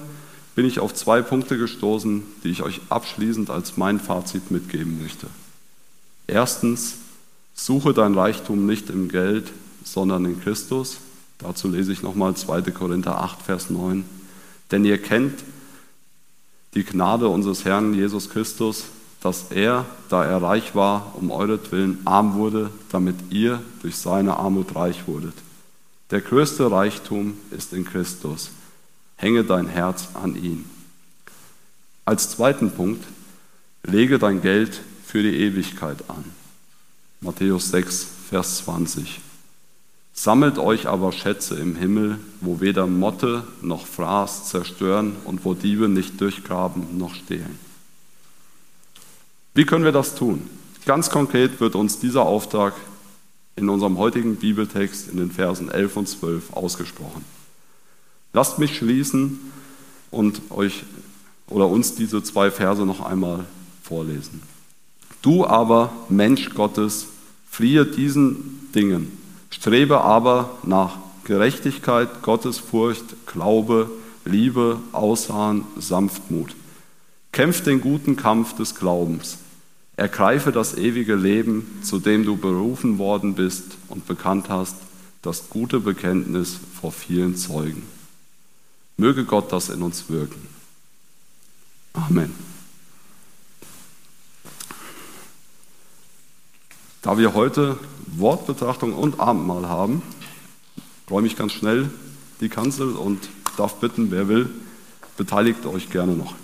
[0.56, 5.28] bin ich auf zwei Punkte gestoßen, die ich euch abschließend als mein Fazit mitgeben möchte.
[6.28, 6.96] Erstens,
[7.54, 9.52] suche dein Reichtum nicht im Geld,
[9.84, 10.98] sondern in Christus.
[11.40, 12.62] Dazu lese ich nochmal 2.
[12.72, 14.06] Korinther 8, Vers 9.
[14.72, 15.44] Denn ihr kennt
[16.74, 18.86] die Gnade unseres Herrn Jesus Christus,
[19.22, 24.76] dass er, da er reich war, um euretwillen arm wurde, damit ihr durch seine Armut
[24.76, 25.36] reich wurdet.
[26.10, 28.52] Der größte Reichtum ist in Christus.
[29.16, 30.66] Hänge dein Herz an ihn.
[32.06, 33.04] Als zweiten Punkt,
[33.84, 36.24] lege dein Geld für die Ewigkeit an.
[37.20, 39.20] Matthäus 6, Vers 20.
[40.14, 45.90] Sammelt euch aber Schätze im Himmel, wo weder Motte noch Fraß zerstören und wo Diebe
[45.90, 47.60] nicht durchgraben noch stehlen.
[49.54, 50.50] Wie können wir das tun?
[50.86, 52.74] Ganz konkret wird uns dieser Auftrag
[53.58, 57.26] in unserem heutigen Bibeltext in den Versen 11 und 12 ausgesprochen.
[58.32, 59.42] Lasst mich schließen
[60.10, 60.84] und euch
[61.50, 63.44] oder uns diese zwei Verse noch einmal
[63.84, 64.42] vorlesen.
[65.22, 67.08] Du aber, Mensch Gottes,
[67.50, 69.18] fliehe diesen Dingen,
[69.52, 73.90] strebe aber nach Gerechtigkeit, Gottesfurcht, Glaube,
[74.26, 76.56] Liebe, Ausharren, Sanftmut.
[77.32, 79.38] Kämpf den guten Kampf des Glaubens.
[79.96, 84.76] Ergreife das ewige Leben, zu dem du berufen worden bist und bekannt hast,
[85.22, 87.84] das gute Bekenntnis vor vielen Zeugen.
[88.98, 90.48] Möge Gott das in uns wirken.
[91.94, 92.51] Amen.
[97.02, 97.80] Da wir heute
[98.16, 100.04] Wortbetrachtung und Abendmahl haben,
[101.10, 101.90] räume ich ganz schnell
[102.42, 104.50] die Kanzel und darf bitten, wer will,
[105.18, 106.36] beteiligt euch gerne noch.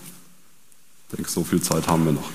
[1.10, 2.30] Ich denke, so viel Zeit haben wir noch.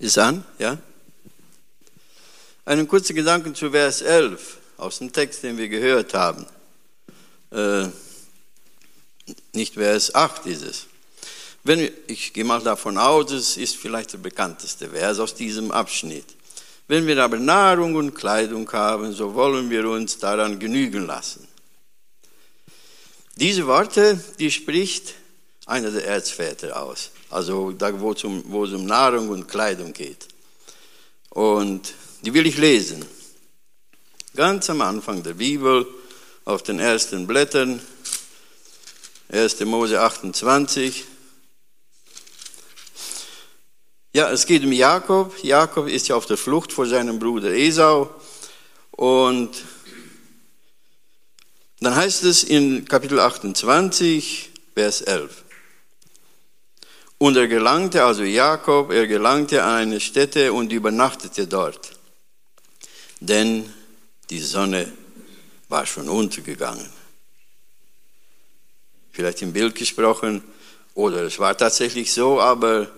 [0.00, 0.78] Ist an, ja?
[2.64, 6.46] Einen kurzen Gedanken zu Vers 11 aus dem Text, den wir gehört haben.
[7.52, 7.88] Äh,
[9.52, 10.86] nicht Vers 8 ist es.
[11.64, 16.24] Wenn, ich gehe mal davon aus, es ist vielleicht der bekannteste Vers aus diesem Abschnitt.
[16.88, 21.46] Wenn wir aber Nahrung und Kleidung haben, so wollen wir uns daran genügen lassen.
[23.36, 25.14] Diese Worte, die spricht
[25.66, 27.10] einer der Erzväter aus.
[27.30, 30.26] Also da, wo, zum, wo es um Nahrung und Kleidung geht.
[31.30, 33.04] Und die will ich lesen.
[34.34, 35.86] Ganz am Anfang der Bibel,
[36.44, 37.80] auf den ersten Blättern,
[39.28, 39.60] 1.
[39.60, 41.04] Mose 28.
[44.12, 45.32] Ja, es geht um Jakob.
[45.44, 48.10] Jakob ist ja auf der Flucht vor seinem Bruder Esau.
[48.90, 49.50] Und
[51.78, 55.44] dann heißt es in Kapitel 28, Vers 11.
[57.22, 61.92] Und er gelangte, also Jakob, er gelangte an eine Stätte und übernachtete dort.
[63.20, 63.70] Denn
[64.30, 64.90] die Sonne
[65.68, 66.90] war schon untergegangen.
[69.12, 70.42] Vielleicht im Bild gesprochen,
[70.94, 72.90] oder es war tatsächlich so, aber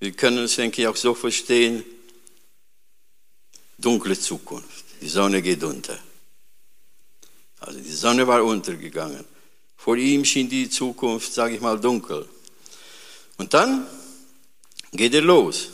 [0.00, 1.82] wir können es, denke ich, auch so verstehen.
[3.78, 4.84] Dunkle Zukunft.
[5.00, 5.98] Die Sonne geht unter.
[7.60, 9.24] Also die Sonne war untergegangen.
[9.78, 12.28] Vor ihm schien die Zukunft, sage ich mal, dunkel.
[13.38, 13.86] Und dann
[14.92, 15.68] geht er los.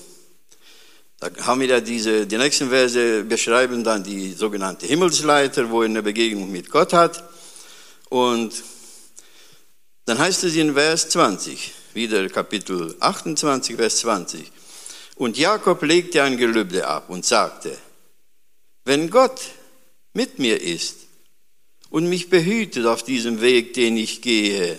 [1.19, 5.89] Da haben wir ja diese, die nächsten Verse beschreiben dann die sogenannte Himmelsleiter, wo er
[5.89, 7.25] eine Begegnung mit Gott hat.
[8.11, 8.53] Und
[10.05, 14.53] dann heißt es in Vers 20, wieder Kapitel 28, Vers 20.
[15.17, 17.77] Und Jakob legte ein Gelübde ab und sagte,
[18.85, 19.41] wenn Gott
[20.13, 20.97] mit mir ist
[21.89, 24.79] und mich behütet auf diesem Weg, den ich gehe,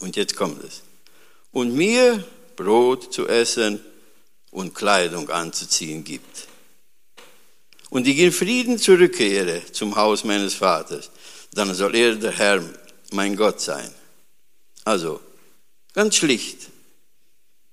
[0.00, 0.82] und jetzt kommt es,
[1.52, 2.24] und mir
[2.56, 3.80] Brot zu essen
[4.50, 6.48] und Kleidung anzuziehen gibt.
[7.90, 11.10] Und ich in Frieden zurückkehre zum Haus meines Vaters,
[11.52, 12.62] dann soll er der Herr,
[13.12, 13.90] mein Gott sein.
[14.84, 15.20] Also,
[15.92, 16.68] ganz schlicht,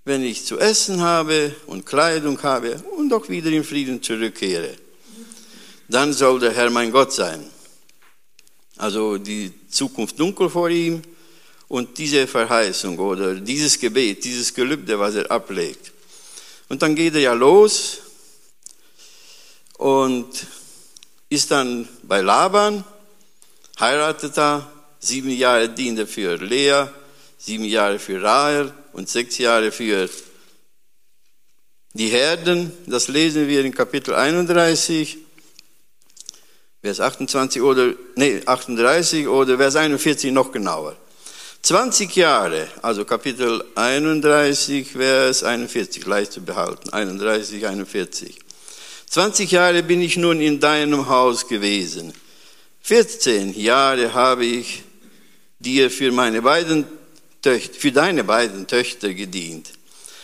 [0.06, 4.76] wenn ich zu essen habe und Kleidung habe und auch wieder in Frieden zurückkehre,
[5.90, 7.46] dann soll der Herr mein Gott sein.
[8.78, 11.02] Also die Zukunft dunkel vor ihm,
[11.68, 15.92] und diese Verheißung oder dieses Gebet, dieses Gelübde, was er ablegt.
[16.70, 18.00] Und dann geht er ja los
[19.78, 20.28] und
[21.30, 22.84] ist dann bei Laban,
[23.80, 26.88] heiratet er, sieben Jahre dient er für Lea,
[27.38, 30.10] sieben Jahre für Rahel und sechs Jahre für
[31.94, 32.72] die Herden.
[32.86, 35.18] Das lesen wir in Kapitel 31,
[36.82, 40.96] Vers 28 oder, nee, 38 oder Vers 41 noch genauer.
[41.68, 48.40] 20 Jahre, also Kapitel 31, Vers 41, leicht zu behalten, 31, 41.
[49.10, 52.14] 20 Jahre bin ich nun in deinem Haus gewesen.
[52.84, 54.84] 14 Jahre habe ich
[55.60, 56.86] dir für meine beiden
[57.42, 59.74] Töchter, für deine beiden Töchter gedient.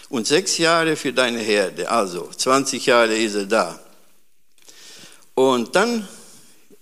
[0.08, 1.92] Und sechs Jahre für deine Herde.
[1.92, 3.80] Also 20 Jahre ist er da.
[5.36, 6.08] Und dann,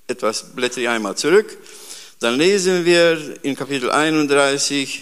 [0.05, 1.57] etwas blätter ich einmal zurück.
[2.22, 5.01] Dann lesen wir in Kapitel 31,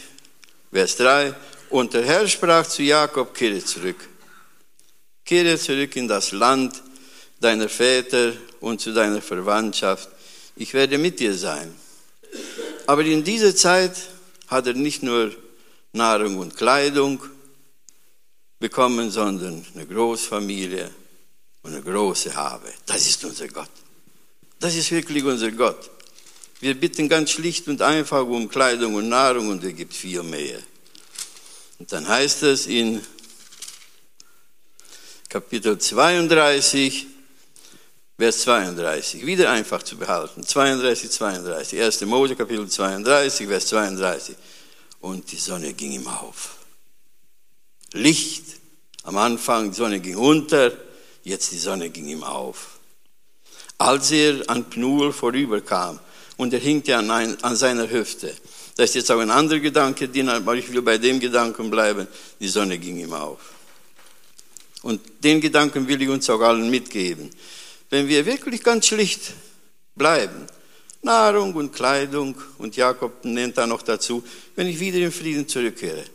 [0.72, 1.36] Vers 3,
[1.70, 3.97] und der Herr sprach zu Jakob, kehre zurück.
[5.26, 6.82] Kehre zurück in das Land
[7.41, 10.07] deiner Väter und zu deiner Verwandtschaft.
[10.55, 11.76] Ich werde mit dir sein.
[12.88, 13.97] Aber in dieser Zeit
[14.47, 15.36] hat er nicht nur
[15.91, 17.22] Nahrung und Kleidung
[18.59, 20.89] bekommen, sondern eine Großfamilie
[21.63, 22.72] und eine große Habe.
[22.86, 23.72] Das ist unser Gott.
[24.57, 25.99] Das ist wirklich unser Gott.
[26.62, 30.60] Wir bitten ganz schlicht und einfach um Kleidung und Nahrung und er gibt viel mehr.
[31.78, 33.01] Und dann heißt es in
[35.30, 37.07] Kapitel 32,
[38.18, 40.43] Vers 32, wieder einfach zu behalten.
[40.43, 42.01] 32, 32, 1.
[42.01, 44.36] Mose Kapitel 32, Vers 32.
[44.99, 46.57] Und die Sonne ging ihm auf.
[47.93, 48.43] Licht,
[49.03, 50.74] am Anfang, die Sonne ging unter,
[51.24, 52.80] jetzt die Sonne ging ihm auf.
[53.78, 56.01] Als er an Pnuel vorüberkam
[56.40, 58.34] und er hinkte an, ein, an seiner Hüfte,
[58.78, 62.08] da ist jetzt auch ein anderer Gedanke drin, aber ich will bei dem Gedanken bleiben,
[62.40, 63.40] die Sonne ging ihm auf.
[64.82, 67.30] Und den Gedanken will ich uns auch allen mitgeben.
[67.90, 69.34] Wenn wir wirklich ganz schlicht
[69.96, 70.48] bleiben,
[71.02, 74.24] Nahrung und Kleidung, und Jakob nennt da noch dazu,
[74.56, 76.06] wenn ich wieder in Frieden zurückkehre.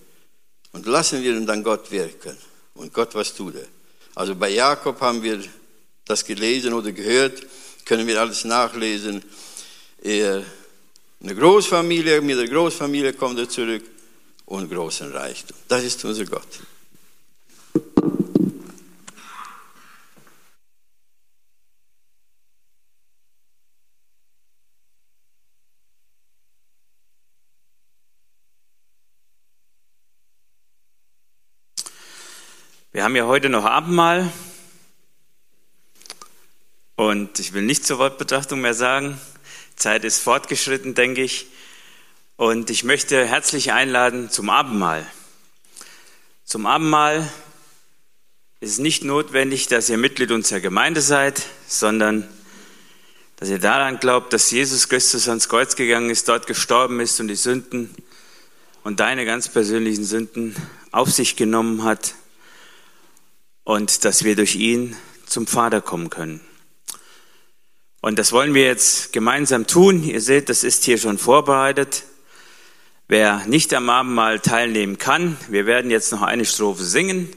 [0.73, 2.35] Und lassen wir dann Gott wirken.
[2.73, 3.67] Und Gott, was tut er?
[4.15, 5.39] Also bei Jakob haben wir
[6.07, 7.43] das gelesen oder gehört,
[7.85, 9.23] können wir alles nachlesen.
[10.05, 10.45] Er,
[11.23, 13.85] eine Großfamilie, mit der Großfamilie kommt er zurück
[14.45, 15.57] und großen Reichtum.
[15.67, 16.47] Das ist unser Gott.
[32.93, 34.31] Wir haben ja heute noch Abendmahl
[36.97, 39.19] und ich will nicht zur Wortbetrachtung mehr sagen.
[39.77, 41.47] Zeit ist fortgeschritten, denke ich.
[42.37, 45.07] Und ich möchte herzlich einladen zum Abendmahl.
[46.45, 47.29] Zum Abendmahl
[48.61, 52.29] ist nicht notwendig, dass ihr Mitglied unserer Gemeinde seid, sondern
[53.37, 57.29] dass ihr daran glaubt, dass Jesus Christus ans Kreuz gegangen ist, dort gestorben ist und
[57.29, 57.95] die Sünden
[58.85, 60.55] und deine ganz persönlichen Sünden
[60.93, 62.15] auf sich genommen hat
[63.65, 64.97] und dass wir durch ihn
[65.27, 66.41] zum Vater kommen können.
[68.05, 70.05] Und das wollen wir jetzt gemeinsam tun.
[70.05, 72.03] Ihr seht, das ist hier schon vorbereitet.
[73.09, 77.31] Wer nicht am Abendmahl teilnehmen kann, wir werden jetzt noch eine Strophe singen.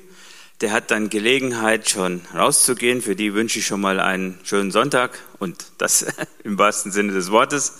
[0.60, 3.02] Der hat dann Gelegenheit, schon rauszugehen.
[3.02, 6.06] Für die wünsche ich schon mal einen schönen Sonntag und das
[6.44, 7.76] im wahrsten Sinne des Wortes.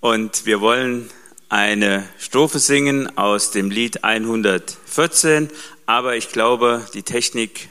[0.00, 1.08] Und wir wollen
[1.48, 5.48] eine Strophe singen aus dem Lied 114,
[5.86, 7.68] aber ich glaube, die Technik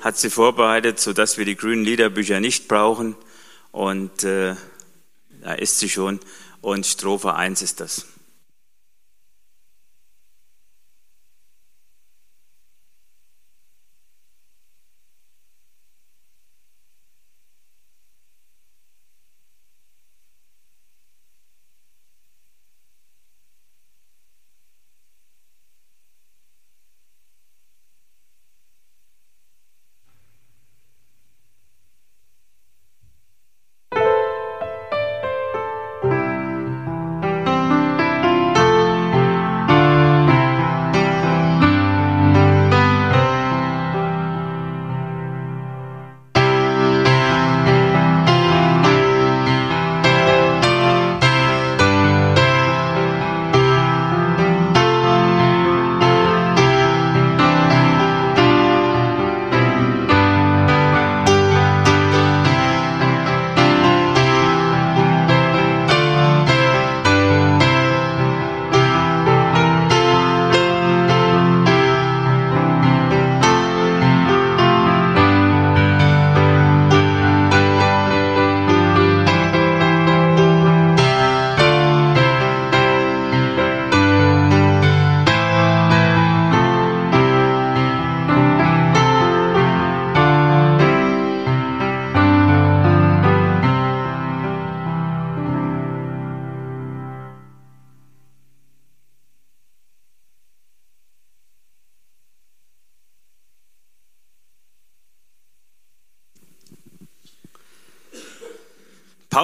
[0.00, 3.16] hat sie vorbereitet, sodass wir die grünen Liederbücher nicht brauchen.
[3.72, 4.54] Und äh,
[5.42, 6.20] da ist sie schon.
[6.60, 8.06] Und Strophe 1 ist das.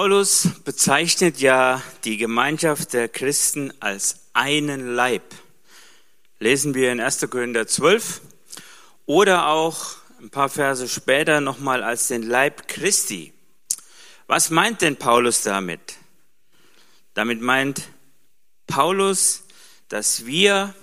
[0.07, 5.35] Paulus bezeichnet ja die Gemeinschaft der Christen als einen Leib.
[6.39, 7.29] Lesen wir in 1.
[7.29, 8.21] Korinther 12
[9.05, 13.33] oder auch ein paar Verse später nochmal als den Leib Christi.
[14.27, 15.97] Was meint denn Paulus damit?
[17.13, 17.89] Damit meint
[18.65, 19.43] Paulus,
[19.89, 20.73] dass wir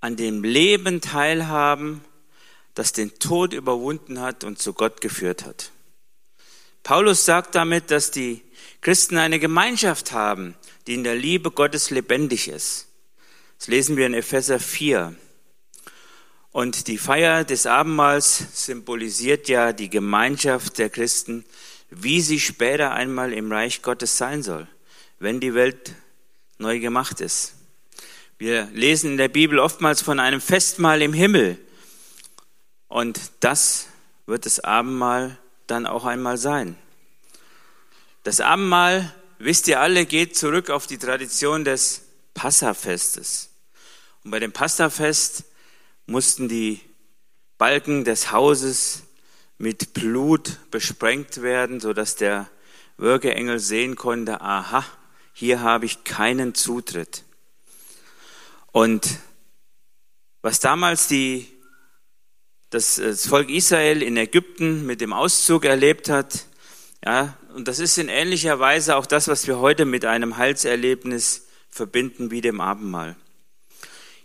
[0.00, 2.04] an dem Leben teilhaben,
[2.74, 5.69] das den Tod überwunden hat und zu Gott geführt hat.
[6.82, 8.42] Paulus sagt damit, dass die
[8.80, 10.54] Christen eine Gemeinschaft haben,
[10.86, 12.88] die in der Liebe Gottes lebendig ist.
[13.58, 15.14] Das lesen wir in Epheser 4.
[16.52, 21.44] Und die Feier des Abendmahls symbolisiert ja die Gemeinschaft der Christen,
[21.90, 24.66] wie sie später einmal im Reich Gottes sein soll,
[25.18, 25.94] wenn die Welt
[26.58, 27.54] neu gemacht ist.
[28.38, 31.58] Wir lesen in der Bibel oftmals von einem Festmahl im Himmel.
[32.88, 33.86] Und das
[34.26, 35.38] wird das Abendmahl
[35.70, 36.76] dann auch einmal sein.
[38.22, 42.02] Das Abendmahl, wisst ihr alle, geht zurück auf die Tradition des
[42.34, 43.50] Passafestes.
[44.24, 45.44] Und bei dem Passafest
[46.06, 46.80] mussten die
[47.56, 49.02] Balken des Hauses
[49.58, 52.48] mit Blut besprengt werden, sodass der
[52.96, 54.84] Würgeengel sehen konnte, aha,
[55.32, 57.24] hier habe ich keinen Zutritt.
[58.72, 59.18] Und
[60.42, 61.46] was damals die,
[62.70, 66.46] das, das Volk Israel in Ägypten mit dem Auszug erlebt hat,
[67.04, 71.46] ja, und das ist in ähnlicher Weise auch das, was wir heute mit einem Heilserlebnis
[71.68, 73.16] verbinden wie dem Abendmahl.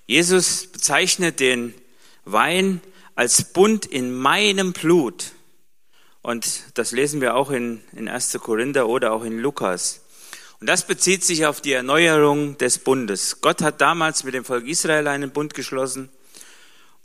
[0.06, 1.74] Jesus bezeichnet den
[2.26, 2.82] Wein
[3.16, 5.32] als Bund in meinem Blut.
[6.22, 8.38] Und das lesen wir auch in, in 1.
[8.42, 10.02] Korinther oder auch in Lukas.
[10.60, 13.42] Und das bezieht sich auf die Erneuerung des Bundes.
[13.42, 16.10] Gott hat damals mit dem Volk Israel einen Bund geschlossen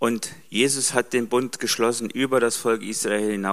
[0.01, 3.49] und Jesus hat den Bund geschlossen über das Volk Israel hinaus.